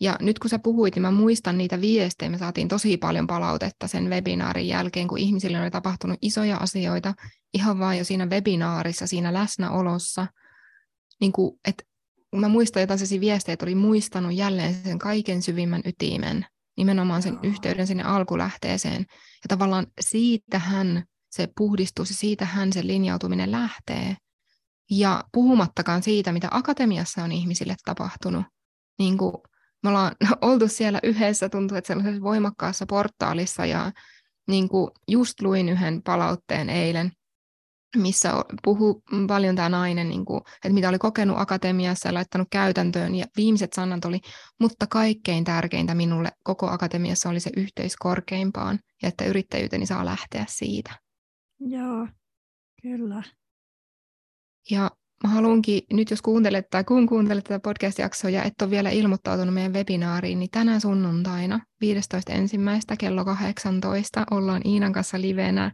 Ja 0.00 0.16
nyt 0.20 0.38
kun 0.38 0.50
sä 0.50 0.58
puhuit, 0.58 0.94
niin 0.94 1.02
mä 1.02 1.10
muistan 1.10 1.58
niitä 1.58 1.80
viestejä, 1.80 2.30
me 2.30 2.38
saatiin 2.38 2.68
tosi 2.68 2.96
paljon 2.96 3.26
palautetta 3.26 3.86
sen 3.86 4.10
webinaarin 4.10 4.68
jälkeen, 4.68 5.08
kun 5.08 5.18
ihmisille 5.18 5.60
oli 5.60 5.70
tapahtunut 5.70 6.18
isoja 6.22 6.56
asioita 6.56 7.14
ihan 7.54 7.78
vaan 7.78 7.98
jo 7.98 8.04
siinä 8.04 8.26
webinaarissa, 8.26 9.06
siinä 9.06 9.34
läsnäolossa. 9.34 10.26
Niin 11.20 11.32
kuin, 11.32 11.60
että 11.68 11.84
mä 12.36 12.48
muistan 12.48 12.80
jotain 12.80 12.98
sellaisia 12.98 13.20
viestejä, 13.20 13.52
että 13.52 13.66
oli 13.66 13.74
muistanut 13.74 14.34
jälleen 14.34 14.74
sen 14.74 14.98
kaiken 14.98 15.42
syvimmän 15.42 15.82
ytimen 15.84 16.46
nimenomaan 16.78 17.22
sen 17.22 17.38
yhteyden 17.42 17.86
sinne 17.86 18.02
alkulähteeseen. 18.02 19.00
Ja 19.42 19.48
tavallaan 19.48 19.86
siitähän 20.00 21.04
se 21.30 21.48
puhdistus 21.56 22.10
ja 22.10 22.16
siitähän 22.16 22.72
se 22.72 22.86
linjautuminen 22.86 23.52
lähtee. 23.52 24.16
Ja 24.90 25.24
puhumattakaan 25.32 26.02
siitä, 26.02 26.32
mitä 26.32 26.48
akatemiassa 26.50 27.24
on 27.24 27.32
ihmisille 27.32 27.76
tapahtunut. 27.84 28.44
Niin 28.98 29.18
kuin 29.18 29.32
me 29.82 29.88
ollaan 29.88 30.16
oltu 30.40 30.68
siellä 30.68 31.00
yhdessä, 31.02 31.48
tuntuu, 31.48 31.76
että 31.76 31.88
sellaisessa 31.88 32.22
voimakkaassa 32.22 32.86
portaalissa 32.86 33.66
ja 33.66 33.92
niin 34.48 34.68
kuin 34.68 34.90
just 35.08 35.40
luin 35.40 35.68
yhden 35.68 36.02
palautteen 36.02 36.70
eilen, 36.70 37.12
missä 37.96 38.32
puhuu 38.64 39.02
paljon 39.26 39.56
tämä 39.56 39.68
nainen, 39.68 40.08
niin 40.08 40.24
kuin, 40.24 40.40
että 40.54 40.72
mitä 40.72 40.88
oli 40.88 40.98
kokenut 40.98 41.38
akatemiassa 41.38 42.08
ja 42.08 42.14
laittanut 42.14 42.48
käytäntöön. 42.50 43.14
Ja 43.14 43.26
viimeiset 43.36 43.72
sanat 43.72 44.04
oli, 44.04 44.20
mutta 44.60 44.86
kaikkein 44.86 45.44
tärkeintä 45.44 45.94
minulle 45.94 46.28
koko 46.44 46.70
akatemiassa 46.70 47.28
oli 47.28 47.40
se 47.40 47.50
yhteys 47.56 47.96
korkeimpaan 47.96 48.78
ja 49.02 49.08
että 49.08 49.24
yrittäjyyteni 49.24 49.86
saa 49.86 50.04
lähteä 50.04 50.44
siitä. 50.48 50.90
Joo, 51.60 52.08
kyllä. 52.82 53.22
Ja 54.70 54.90
mä 55.24 55.30
haluankin, 55.30 55.82
nyt 55.92 56.10
jos 56.10 56.22
kuuntelet 56.22 56.66
tai 56.70 56.84
kun 56.84 57.06
kuuntelet 57.06 57.44
tätä 57.44 57.60
podcast-jaksoa 57.60 58.30
ja 58.30 58.42
et 58.42 58.62
ole 58.62 58.70
vielä 58.70 58.90
ilmoittautunut 58.90 59.54
meidän 59.54 59.72
webinaariin, 59.72 60.38
niin 60.38 60.50
tänä 60.50 60.80
sunnuntaina 60.80 61.60
15.1. 61.84 62.96
kello 62.98 63.24
18 63.24 64.24
ollaan 64.30 64.62
Iinan 64.64 64.92
kanssa 64.92 65.20
livenä 65.20 65.72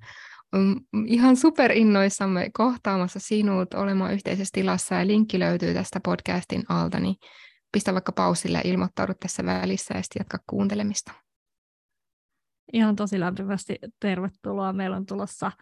ihan 1.06 1.36
innoissamme 1.74 2.50
kohtaamassa 2.52 3.20
sinut 3.20 3.74
olemaan 3.74 4.14
yhteisessä 4.14 4.52
tilassa 4.52 4.94
ja 4.94 5.06
linkki 5.06 5.38
löytyy 5.38 5.74
tästä 5.74 6.00
podcastin 6.00 6.62
alta, 6.68 7.00
niin 7.00 7.14
pistä 7.72 7.92
vaikka 7.92 8.12
pausille 8.12 8.58
ja 8.64 8.70
ilmoittaudu 8.70 9.12
tässä 9.20 9.44
välissä 9.44 9.94
ja 9.96 10.02
sitten 10.02 10.20
jatka 10.20 10.38
kuuntelemista. 10.50 11.12
Ihan 12.72 12.96
tosi 12.96 13.20
lämpimästi 13.20 13.78
tervetuloa. 14.00 14.72
Meillä 14.72 14.96
on 14.96 15.06
tulossa 15.06 15.52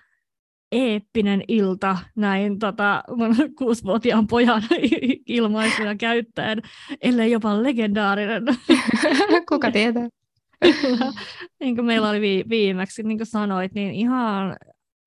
eeppinen 0.73 1.43
ilta 1.49 1.99
näin 2.17 2.59
tota, 2.59 3.05
mun 3.17 3.37
kuusivuotiaan 3.59 4.27
pojan 4.27 4.63
ilmaisuja 5.27 5.97
käyttäen, 5.97 6.63
ellei 7.01 7.31
jopa 7.31 7.63
legendaarinen. 7.63 8.43
Kuka 9.49 9.71
tietää? 9.71 10.09
niin 11.61 11.77
kuin 11.77 11.85
meillä 11.85 12.09
oli 12.09 12.21
vi- 12.21 12.45
viimeksi, 12.49 13.03
niin 13.03 13.19
kuin 13.19 13.27
sanoit, 13.27 13.75
niin 13.75 13.95
ihan 13.95 14.57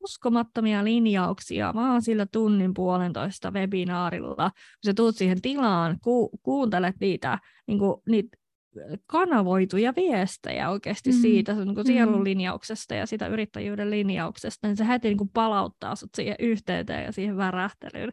uskomattomia 0.05 0.83
linjauksia 0.83 1.73
vaan 1.73 2.01
sillä 2.01 2.25
tunnin 2.31 2.73
puolentoista 2.73 3.51
webinaarilla. 3.51 4.51
Kun 4.51 4.85
sä 4.85 4.93
tuut 4.93 5.15
siihen 5.15 5.41
tilaan, 5.41 5.97
ku, 6.03 6.29
kuuntelet 6.43 6.95
niitä, 6.99 7.39
niin 7.67 7.79
kuin, 7.79 8.01
niitä 8.09 8.37
kanavoituja 9.05 9.93
viestejä 9.95 10.69
oikeasti 10.69 11.11
mm. 11.11 11.17
siitä 11.17 11.53
niin 11.53 11.75
kuin 11.75 11.87
sielun 11.87 12.23
linjauksesta 12.23 12.95
ja 12.95 13.05
sitä 13.05 13.27
yrittäjyyden 13.27 13.89
linjauksesta, 13.89 14.67
niin 14.67 14.77
se 14.77 14.87
heti 14.87 15.07
niin 15.07 15.17
kuin 15.17 15.29
palauttaa 15.33 15.95
sut 15.95 16.09
siihen 16.15 16.35
yhteyteen 16.39 17.05
ja 17.05 17.11
siihen 17.11 17.37
värähtelyyn. 17.37 18.11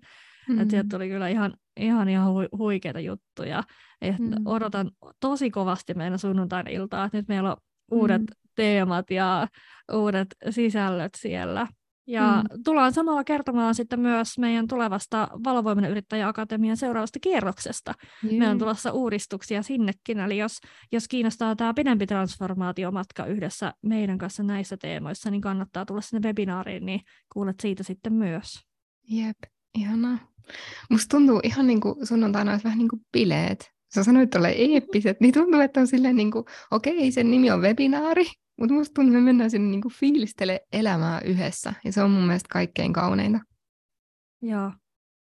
Mm. 0.49 0.61
Et 0.61 0.71
sieltä 0.71 0.89
tuli 0.91 1.09
kyllä 1.09 1.29
ihan, 1.29 1.55
ihan, 1.77 2.09
ihan 2.09 2.29
hu- 2.29 2.59
huikeita 2.59 3.01
juttuja. 3.01 3.63
Et 4.01 4.19
mm. 4.19 4.33
Odotan 4.45 4.91
tosi 5.21 5.51
kovasti 5.51 5.95
meidän 5.95 6.19
sunnuntain 6.19 6.69
iltaa, 6.69 7.05
että 7.05 7.19
nyt 7.19 7.29
meillä 7.29 7.51
on 7.51 7.57
uudet 7.91 8.23
mm. 8.23 8.27
teemat 8.55 9.11
ja 9.11 9.49
uudet 9.93 10.29
sisällöt 10.51 11.13
siellä. 11.17 11.67
Ja 12.07 12.45
mm. 12.51 12.63
tullaan 12.65 12.93
samalla 12.93 13.25
kertomaan 13.25 13.75
sitten 13.75 14.01
myös 14.01 14.39
meidän 14.39 14.69
tulevasta 14.69 15.29
Valovoimainen 15.45 15.91
yrittäjäakatemian 15.91 16.77
seuraavasta 16.77 17.19
kierroksesta. 17.21 17.95
Yeah. 18.25 18.37
Meillä 18.39 18.51
on 18.53 18.59
tulossa 18.59 18.93
uudistuksia 18.93 19.63
sinnekin, 19.63 20.19
eli 20.19 20.39
jos, 20.39 20.59
jos 20.93 21.09
kiinnostaa 21.09 21.57
tämä 21.57 21.75
pidempi 21.75 22.07
transformaatiomatka 22.07 23.27
yhdessä 23.27 23.75
meidän 23.83 24.19
kanssa 24.19 24.43
näissä 24.43 24.77
teemoissa, 24.77 25.31
niin 25.31 25.41
kannattaa 25.41 25.87
tulla 25.87 26.01
sinne 26.01 26.29
webinaariin, 26.29 26.87
niin 26.87 27.01
kuulet 27.33 27.61
siitä 27.61 27.83
sitten 27.83 28.13
myös. 28.13 28.61
Jep, 29.11 29.37
ihanaa. 29.79 30.19
Musta 30.91 31.17
tuntuu 31.17 31.41
ihan 31.45 31.67
niin 31.67 31.81
kuin 31.81 32.07
sunnuntaina 32.07 32.51
olisi 32.51 32.65
vähän 32.65 32.79
niin 32.79 32.89
kuin 32.89 33.03
bileet. 33.13 33.71
Sä 33.95 34.05
sanoit 34.05 34.31
tuolle 34.31 34.49
eeppiset, 34.49 35.21
niin 35.21 35.35
tuntuu, 35.35 35.61
että 35.61 35.81
on 35.81 35.87
silleen 35.87 36.17
niin 36.17 36.31
kuin, 36.31 36.45
okei, 36.71 36.97
okay, 36.97 37.11
sen 37.11 37.31
nimi 37.31 37.51
on 37.51 37.61
webinaari, 37.61 38.27
mutta 38.63 38.75
musta 38.75 38.95
tuntuu, 38.95 39.11
että 39.11 39.21
me 39.21 39.25
mennään 39.25 39.51
sinne 39.51 39.71
niinku 39.71 39.89
fiilistele 39.89 40.61
elämää 40.73 41.21
yhdessä, 41.21 41.75
ja 41.85 41.93
se 41.93 42.03
on 42.03 42.11
mun 42.11 42.27
mielestä 42.27 42.49
kaikkein 42.53 42.93
kauneinta. 42.93 43.39
Joo, 44.43 44.73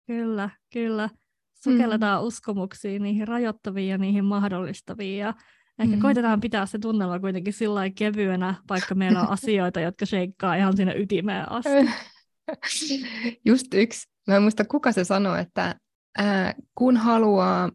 kyllä, 0.07 0.51
kyllä. 0.73 1.09
Sukelletaan 1.55 2.23
mm. 2.23 2.27
uskomuksiin, 2.27 3.03
niihin 3.03 3.29
rajoittaviin 3.29 3.89
ja 3.89 3.99
niihin 3.99 4.25
mahdollistaviin, 4.25 5.19
ja 5.19 5.35
ehkä 5.79 5.97
mm. 5.97 6.03
koitetaan 6.03 6.41
pitää 6.41 6.67
se 6.67 6.79
tunnelma 6.79 7.21
kuitenkin 7.21 7.53
sillä 7.53 7.91
kevyenä, 7.91 8.55
vaikka 8.69 8.95
meillä 8.95 9.21
on 9.21 9.31
asioita, 9.39 9.81
jotka 9.81 10.07
sheikkaa 10.07 10.57
ihan 10.57 10.77
sinne 10.77 10.95
ytimeen 10.97 11.53
asti. 11.53 11.71
Just 13.49 13.75
yksi. 13.75 14.09
Mä 14.27 14.37
en 14.37 14.43
muista, 14.43 14.65
kuka 14.65 14.93
se 14.93 15.05
sanoi, 15.05 15.41
että 15.41 15.75
ää, 16.19 16.55
kun 16.75 16.97
haluaa, 16.97 17.71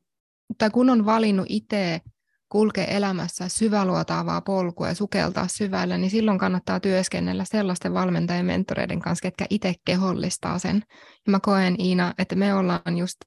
tai 0.58 0.70
kun 0.70 0.90
on 0.90 1.06
valinnut 1.06 1.46
itse 1.50 2.02
kulkea 2.50 2.86
elämässä 2.86 3.50
syväluotaavaa 3.50 4.42
polkua 4.42 4.88
ja 4.88 4.96
sukeltaa 4.96 5.48
syvälle, 5.48 5.98
niin 5.98 6.12
silloin 6.12 6.38
kannattaa 6.38 6.80
työskennellä 6.80 7.46
sellaisten 7.46 7.94
valmentajien 7.94 8.46
mentoreiden 8.46 9.00
kanssa, 9.00 9.22
ketkä 9.22 9.46
itse 9.50 9.74
kehollistaa 9.86 10.60
sen. 10.60 10.84
Ja 11.26 11.32
mä 11.32 11.40
koen 11.40 11.82
Iina, 11.82 12.14
että 12.18 12.36
me 12.36 12.54
ollaan 12.54 12.98
just, 12.98 13.18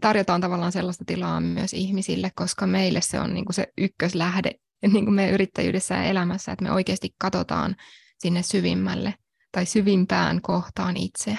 tarjotaan 0.00 0.40
tavallaan 0.40 0.72
sellaista 0.72 1.04
tilaa 1.04 1.40
myös 1.40 1.72
ihmisille, 1.72 2.30
koska 2.34 2.66
meille 2.66 3.00
se 3.00 3.20
on 3.20 3.34
niin 3.34 3.44
kuin 3.44 3.54
se 3.54 3.66
ykköslähde 3.78 4.50
niin 4.92 5.04
kuin 5.04 5.14
meidän 5.14 5.34
yrittäjyydessä 5.34 5.94
ja 5.94 6.02
elämässä, 6.04 6.52
että 6.52 6.64
me 6.64 6.72
oikeasti 6.72 7.14
katsotaan 7.18 7.76
sinne 8.18 8.42
syvimmälle 8.42 9.14
tai 9.52 9.66
syvimpään 9.66 10.42
kohtaan 10.42 10.96
itseä. 10.96 11.38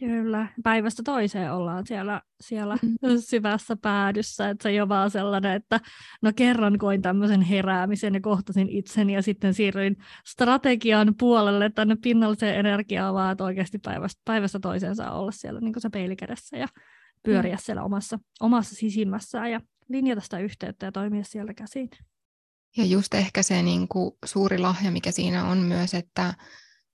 Kyllä, 0.00 0.46
päivästä 0.62 1.02
toiseen 1.02 1.52
ollaan 1.52 1.86
siellä, 1.86 2.22
siellä 2.40 2.76
mm. 2.82 2.96
syvässä 3.18 3.76
päädyssä, 3.76 4.48
että 4.48 4.62
se 4.62 4.68
ei 4.68 4.80
ole 4.80 4.88
vaan 4.88 5.10
sellainen, 5.10 5.52
että 5.52 5.80
no 6.22 6.32
kerran 6.36 6.78
koin 6.78 7.02
tämmöisen 7.02 7.42
heräämisen 7.42 8.14
ja 8.14 8.20
kohtasin 8.20 8.68
itseni 8.68 9.14
ja 9.14 9.22
sitten 9.22 9.54
siirryin 9.54 9.96
strategian 10.26 11.14
puolelle 11.18 11.70
tänne 11.70 11.96
pinnalliseen 12.02 12.58
energiaan, 12.58 13.14
vaan 13.14 13.32
että 13.32 13.44
oikeasti 13.44 13.78
päivästä, 13.78 14.20
päivästä 14.24 14.60
toiseen 14.60 14.96
saa 14.96 15.18
olla 15.20 15.32
siellä 15.32 15.60
niin 15.60 15.72
kuin 15.72 15.82
se 15.82 15.90
peilikädessä 15.90 16.56
ja 16.56 16.68
pyöriä 17.24 17.54
mm. 17.54 17.60
siellä 17.62 17.82
omassa, 17.82 18.18
omassa 18.40 18.74
sisimmässään 18.74 19.50
ja 19.50 19.60
linjata 19.88 20.20
sitä 20.20 20.38
yhteyttä 20.38 20.86
ja 20.86 20.92
toimia 20.92 21.24
sieltä 21.24 21.54
käsin. 21.54 21.90
Ja 22.76 22.84
just 22.84 23.14
ehkä 23.14 23.42
se 23.42 23.62
niin 23.62 23.88
kuin 23.88 24.12
suuri 24.24 24.58
lahja, 24.58 24.90
mikä 24.90 25.10
siinä 25.10 25.44
on 25.44 25.58
myös, 25.58 25.94
että 25.94 26.34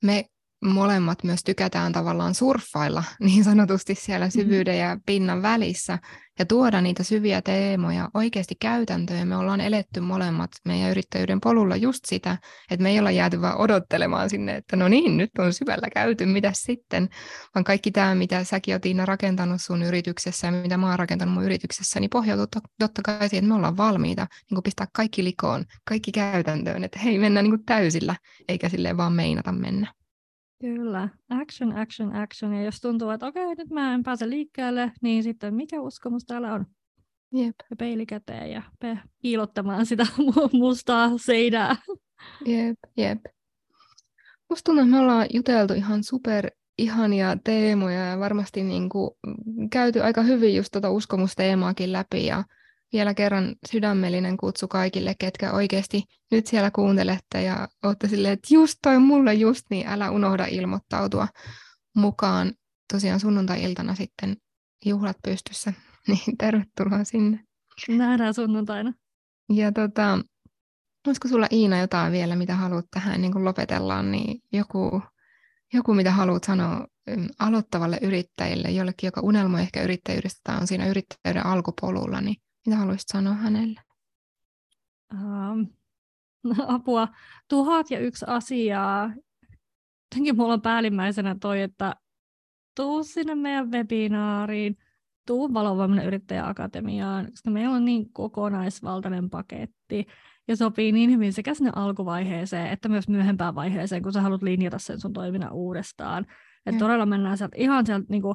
me 0.05 0.25
molemmat 0.65 1.25
myös 1.25 1.45
tykätään 1.45 1.93
tavallaan 1.93 2.35
surffailla 2.35 3.05
niin 3.21 3.45
sanotusti 3.45 3.95
siellä 3.95 4.27
mm-hmm. 4.27 4.41
syvyyden 4.41 4.79
ja 4.79 4.99
pinnan 5.07 5.43
välissä 5.43 5.99
ja 6.39 6.47
tuoda 6.47 6.81
niitä 6.81 7.03
syviä 7.03 7.43
teemoja 7.43 8.09
oikeasti 8.15 8.55
käytäntöön. 8.61 9.29
Me 9.29 9.37
ollaan 9.37 9.61
eletty 9.61 10.01
molemmat 10.01 10.51
meidän 10.65 10.91
yrittäjyyden 10.91 11.41
polulla 11.41 11.77
just 11.77 12.05
sitä, 12.07 12.39
että 12.71 12.83
me 12.83 12.91
ei 12.91 12.99
olla 12.99 13.11
jääty 13.11 13.41
vaan 13.41 13.57
odottelemaan 13.57 14.31
sinne, 14.31 14.57
että 14.57 14.77
no 14.77 14.89
niin, 14.89 15.17
nyt 15.17 15.31
on 15.39 15.53
syvällä 15.53 15.89
käyty, 15.95 16.27
mitä 16.27 16.51
sitten, 16.55 17.09
vaan 17.55 17.65
kaikki 17.65 17.91
tämä, 17.91 18.15
mitä 18.15 18.45
säkin 18.45 18.75
oot 18.75 18.83
Tiina 18.83 19.07
rakentanut 19.07 19.61
sun 19.61 19.83
yrityksessä 19.83 20.47
ja 20.47 20.53
mitä 20.53 20.77
mä 20.77 20.89
oon 20.89 20.99
rakentanut 20.99 21.35
mun 21.35 21.45
yrityksessä, 21.45 22.01
niin 22.01 22.11
pohjautuu 22.11 22.47
to- 22.47 22.69
totta 22.79 23.03
kai 23.05 23.29
siihen, 23.29 23.45
että 23.45 23.49
me 23.49 23.55
ollaan 23.55 23.77
valmiita 23.77 24.27
niin 24.51 24.63
pistää 24.63 24.87
kaikki 24.93 25.25
likoon, 25.25 25.65
kaikki 25.89 26.13
käytäntöön, 26.13 26.85
että 26.85 26.99
hei, 26.99 27.19
mennään 27.19 27.45
niin 27.45 27.65
täysillä, 27.67 28.17
eikä 28.49 28.69
silleen 28.69 28.97
vaan 28.97 29.13
meinata 29.13 29.53
mennä. 29.53 29.93
Kyllä, 30.61 31.09
action, 31.31 31.77
action, 31.77 32.17
action. 32.17 32.55
Ja 32.55 32.63
jos 32.63 32.81
tuntuu, 32.81 33.11
että 33.11 33.27
okei, 33.27 33.55
nyt 33.55 33.71
mä 33.71 33.95
en 33.95 34.03
pääse 34.03 34.31
liikkeelle, 34.31 34.93
niin 35.03 35.23
sitten 35.23 35.55
mikä 35.55 35.81
uskomus 35.81 36.25
täällä 36.25 36.53
on? 36.55 36.67
Jep. 37.33 37.55
Ja 37.71 37.77
peili 37.77 38.07
käteen 38.07 38.51
ja 38.51 38.63
pe- 38.81 38.99
piilottamaan 39.23 39.87
sitä 39.87 40.07
mustaa 40.53 41.11
seinää. 41.19 41.77
Jep, 42.47 42.79
jep. 42.97 43.19
Musta 44.51 44.65
tuntuu, 44.65 44.85
että 44.85 44.97
me 44.97 45.01
ollaan 45.01 45.27
juteltu 45.33 45.75
ihan 45.75 46.05
super 46.05 46.51
ihania 46.79 47.37
teemoja 47.45 48.07
ja 48.07 48.19
varmasti 48.19 48.63
niin 48.63 48.89
kuin 48.89 49.11
käyty 49.71 50.01
aika 50.03 50.23
hyvin 50.23 50.57
just 50.57 50.69
tuota 50.73 50.91
uskomusteemaakin 50.91 51.93
läpi 51.93 52.27
ja 52.27 52.45
vielä 52.93 53.15
kerran 53.15 53.55
sydämellinen 53.71 54.37
kutsu 54.37 54.69
kaikille, 54.69 55.15
ketkä 55.19 55.53
oikeasti 55.53 56.03
nyt 56.31 56.47
siellä 56.47 56.71
kuuntelette 56.71 57.43
ja 57.43 57.69
olette 57.85 58.09
silleen, 58.09 58.33
että 58.33 58.55
just 58.55 58.79
toi 58.83 58.99
mulle 58.99 59.35
just, 59.35 59.67
niin 59.71 59.87
älä 59.89 60.11
unohda 60.11 60.47
ilmoittautua 60.47 61.29
mukaan. 61.97 62.53
Tosiaan 62.93 63.21
sunnuntai-iltana 63.21 63.95
sitten 63.95 64.37
juhlat 64.85 65.17
pystyssä, 65.25 65.73
niin 66.09 66.39
tervetuloa 66.39 67.05
sinne. 67.05 67.41
Nähdään 67.89 68.35
sunnuntaina. 68.35 68.93
Ja 69.53 69.73
tota, 69.73 70.19
olisiko 71.07 71.29
sulla 71.29 71.47
Iina 71.53 71.79
jotain 71.79 72.13
vielä, 72.13 72.37
mitä 72.37 72.55
haluat 72.55 72.85
tähän 72.91 73.21
niin 73.21 73.33
kun 73.33 73.45
lopetellaan, 73.45 74.13
niin 74.13 74.41
joku, 74.53 75.03
joku, 75.75 75.95
mitä 75.95 76.11
haluat 76.11 76.45
sanoa 76.45 76.87
mm, 77.17 77.29
aloittavalle 77.39 77.99
yrittäjille, 78.03 78.71
jollekin, 78.71 79.07
joka 79.07 79.21
unelmoi 79.21 79.61
ehkä 79.61 79.83
yrittäjyydestä 79.83 80.41
tai 80.45 80.57
on 80.61 80.67
siinä 80.67 80.87
yrittäjyyden 80.87 81.47
alkupolulla, 81.47 82.21
niin 82.21 82.37
mitä 82.67 82.77
haluaisit 82.77 83.09
sanoa 83.09 83.35
hänelle? 83.35 83.81
Um, 85.15 85.67
apua. 86.67 87.09
Tuhat 87.49 87.91
ja 87.91 87.99
yksi 87.99 88.25
asiaa. 88.29 89.13
Jotenkin 90.13 90.37
mulla 90.37 90.53
on 90.53 90.63
päällimmäisenä 90.63 91.37
toi, 91.41 91.63
että 91.63 91.97
tuu 92.77 93.05
sinne 93.05 93.35
meidän 93.35 93.71
webinaariin, 93.71 94.77
tuu 95.27 95.55
Valovoimainen 95.55 96.07
yrittäjäakatemiaan, 96.07 97.31
koska 97.31 97.51
meillä 97.51 97.77
on 97.77 97.85
niin 97.85 98.13
kokonaisvaltainen 98.13 99.31
paketti 99.31 100.07
ja 100.49 100.57
sopii 100.57 100.93
niin 100.93 101.11
hyvin 101.11 101.33
sekä 101.33 101.55
sinne 101.55 101.71
alkuvaiheeseen 101.77 102.67
että 102.67 102.89
myös 102.89 103.09
myöhempään 103.09 103.55
vaiheeseen, 103.55 104.03
kun 104.03 104.13
sä 104.13 104.21
haluat 104.21 104.43
linjata 104.43 104.79
sen 104.79 105.01
sun 105.01 105.13
toiminnan 105.13 105.53
uudestaan. 105.53 106.27
Että 106.67 106.79
todella 106.79 107.07
mennään 107.07 107.39
sieltä, 107.39 107.57
ihan 107.57 107.87
sieltä 107.87 108.07
niin 108.09 108.23
kuin 108.23 108.35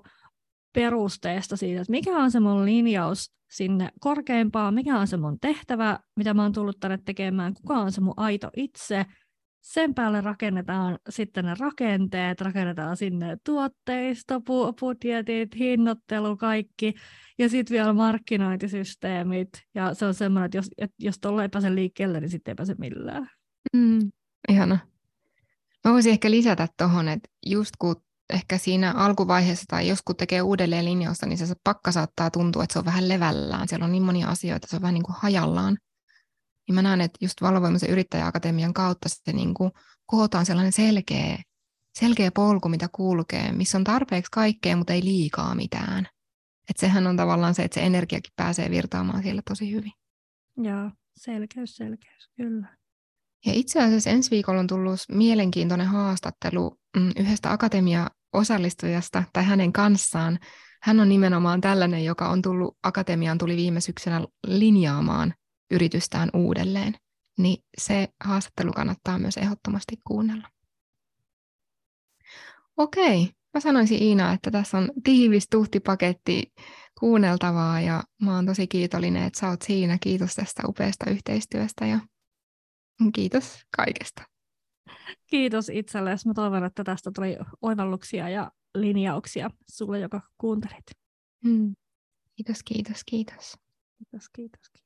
perusteesta 0.73 1.57
siitä, 1.57 1.81
että 1.81 1.91
mikä 1.91 2.17
on 2.17 2.31
se 2.31 2.39
mun 2.39 2.65
linjaus 2.65 3.31
sinne 3.51 3.89
korkeimpaan, 3.99 4.73
mikä 4.73 4.99
on 4.99 5.07
se 5.07 5.17
mun 5.17 5.39
tehtävä, 5.39 5.99
mitä 6.15 6.34
mä 6.34 6.41
oon 6.41 6.51
tullut 6.51 6.79
tänne 6.79 6.99
tekemään, 7.05 7.53
kuka 7.53 7.73
on 7.79 7.91
se 7.91 8.01
mun 8.01 8.13
aito 8.17 8.49
itse. 8.55 9.05
Sen 9.62 9.93
päälle 9.93 10.21
rakennetaan 10.21 10.99
sitten 11.10 11.45
ne 11.45 11.55
rakenteet, 11.60 12.41
rakennetaan 12.41 12.97
sinne 12.97 13.38
tuotteisto, 13.45 14.41
budjetit, 14.79 15.55
hinnoittelu, 15.55 16.38
kaikki, 16.38 16.93
ja 17.39 17.49
sitten 17.49 17.75
vielä 17.75 17.93
markkinointisysteemit. 17.93 19.49
Ja 19.75 19.93
se 19.93 20.05
on 20.05 20.13
semmoinen, 20.13 20.45
että 20.45 20.57
jos, 20.57 20.69
että 20.77 20.95
jos 20.99 21.19
tuolla 21.19 21.41
ei 21.43 21.49
pääse 21.49 21.75
liikkeelle, 21.75 22.19
niin 22.19 22.29
sitten 22.29 22.51
ei 22.51 22.55
pääse 22.55 22.75
millään. 22.77 23.29
Mm, 23.75 24.12
ihana. 24.49 24.77
Mä 25.86 25.93
voisin 25.93 26.12
ehkä 26.12 26.31
lisätä 26.31 26.67
tuohon, 26.77 27.07
että 27.07 27.29
just 27.45 27.71
kun 27.79 27.95
ehkä 28.32 28.58
siinä 28.58 28.91
alkuvaiheessa 28.91 29.65
tai 29.67 29.88
jos 29.88 30.02
kun 30.02 30.15
tekee 30.15 30.41
uudelleen 30.41 30.86
linjausta, 30.86 31.26
niin 31.26 31.38
se 31.38 31.56
pakka 31.63 31.91
saattaa 31.91 32.32
tuntua, 32.32 32.63
että 32.63 32.74
se 32.74 32.80
on 32.80 32.86
vähän 32.86 33.10
levällään. 33.10 33.67
Siellä 33.67 33.86
on 33.86 33.91
niin 33.91 34.04
monia 34.04 34.28
asioita, 34.28 34.67
se 34.67 34.76
on 34.76 34.82
vähän 34.82 34.94
niin 34.94 35.04
kuin 35.04 35.15
hajallaan. 35.20 35.78
Niin 36.67 36.76
mä 36.76 36.82
näen, 36.82 37.02
että 37.02 37.17
just 37.22 37.41
Valovoimaisen 37.41 37.89
yrittäjäakatemian 37.89 38.74
kautta 38.74 39.10
se 39.10 39.34
niin 39.34 39.54
kuin 39.54 39.72
kootaan 40.06 40.46
sellainen 40.46 40.72
selkeä, 40.72 41.38
selkeä 41.94 42.32
polku, 42.32 42.70
mitä 42.70 42.89
kulkee, 42.91 43.52
missä 43.52 43.78
on 43.78 43.84
tarpeeksi 43.84 44.32
kaikkea, 44.32 44.76
mutta 44.76 44.94
ei 44.94 45.04
liikaa 45.04 45.56
mitään. 45.56 46.08
Että 46.70 46.82
sehän 46.82 47.08
on 47.08 47.17
tavallaan 47.17 47.56
se, 47.56 47.63
että 47.63 47.76
se 47.76 47.86
energiakin 47.86 48.34
pääsee 48.36 48.70
virtaamaan 48.70 49.24
siellä 49.24 49.41
tosi 49.50 49.72
hyvin. 49.72 49.91
Joo, 50.58 50.91
selkeys, 51.15 51.76
selkeys, 51.76 52.30
kyllä. 52.38 52.78
Ja 53.46 53.54
itse 53.54 53.82
asiassa 53.84 54.10
ensi 54.10 54.32
viikolla 54.32 54.60
on 54.60 54.67
tullut 54.67 55.00
mielenkiintoinen 55.12 55.88
haastattelu 55.88 56.80
mm, 56.98 57.12
yhdestä 57.17 57.52
akatemia-osallistujasta 58.34 59.24
tai 59.34 59.46
hänen 59.46 59.74
kanssaan. 59.74 60.39
Hän 60.82 61.00
on 61.00 61.10
nimenomaan 61.10 61.62
tällainen, 61.62 62.06
joka 62.06 62.30
on 62.30 62.41
tullut 62.41 62.78
akatemiaan, 62.84 63.38
tuli 63.38 63.56
viime 63.56 63.82
syksynä 63.82 64.28
linjaamaan 64.48 65.34
yritystään 65.72 66.30
uudelleen. 66.34 66.96
Niin 67.38 67.63
se 67.78 68.08
haastattelu 68.24 68.72
kannattaa 68.72 69.20
myös 69.20 69.38
ehdottomasti 69.38 69.98
kuunnella. 70.08 70.48
Okei, 72.78 73.30
mä 73.54 73.60
sanoisin 73.60 74.04
Iina, 74.04 74.34
että 74.34 74.52
tässä 74.52 74.78
on 74.78 74.91
tiivis 75.04 75.48
tuhtipaketti 75.52 76.54
kuunneltavaa 77.00 77.82
ja 77.82 78.04
mä 78.22 78.36
oon 78.36 78.46
tosi 78.46 78.67
kiitollinen, 78.67 79.24
että 79.24 79.39
sä 79.39 79.50
oot 79.50 79.62
siinä. 79.62 79.98
Kiitos 80.02 80.36
tästä 80.36 80.63
upeasta 80.67 81.10
yhteistyöstä 81.10 81.86
ja 81.86 82.00
Kiitos 83.13 83.65
kaikesta. 83.78 84.31
Kiitos 85.27 85.69
itsellesi. 85.69 86.27
Mä 86.27 86.34
toivon, 86.34 86.63
että 86.65 86.84
tästä 86.84 87.12
tuli 87.15 87.38
oivalluksia 87.62 88.30
ja 88.30 88.51
linjauksia 88.75 89.49
sulle, 89.71 89.99
joka 89.99 90.21
kuuntelit. 90.38 90.86
Mm. 91.43 91.75
Kiitos, 92.36 92.63
kiitos, 92.63 93.04
kiitos. 93.06 93.58
Kiitos, 93.97 94.30
kiitos, 94.30 94.69
kiitos. 94.69 94.81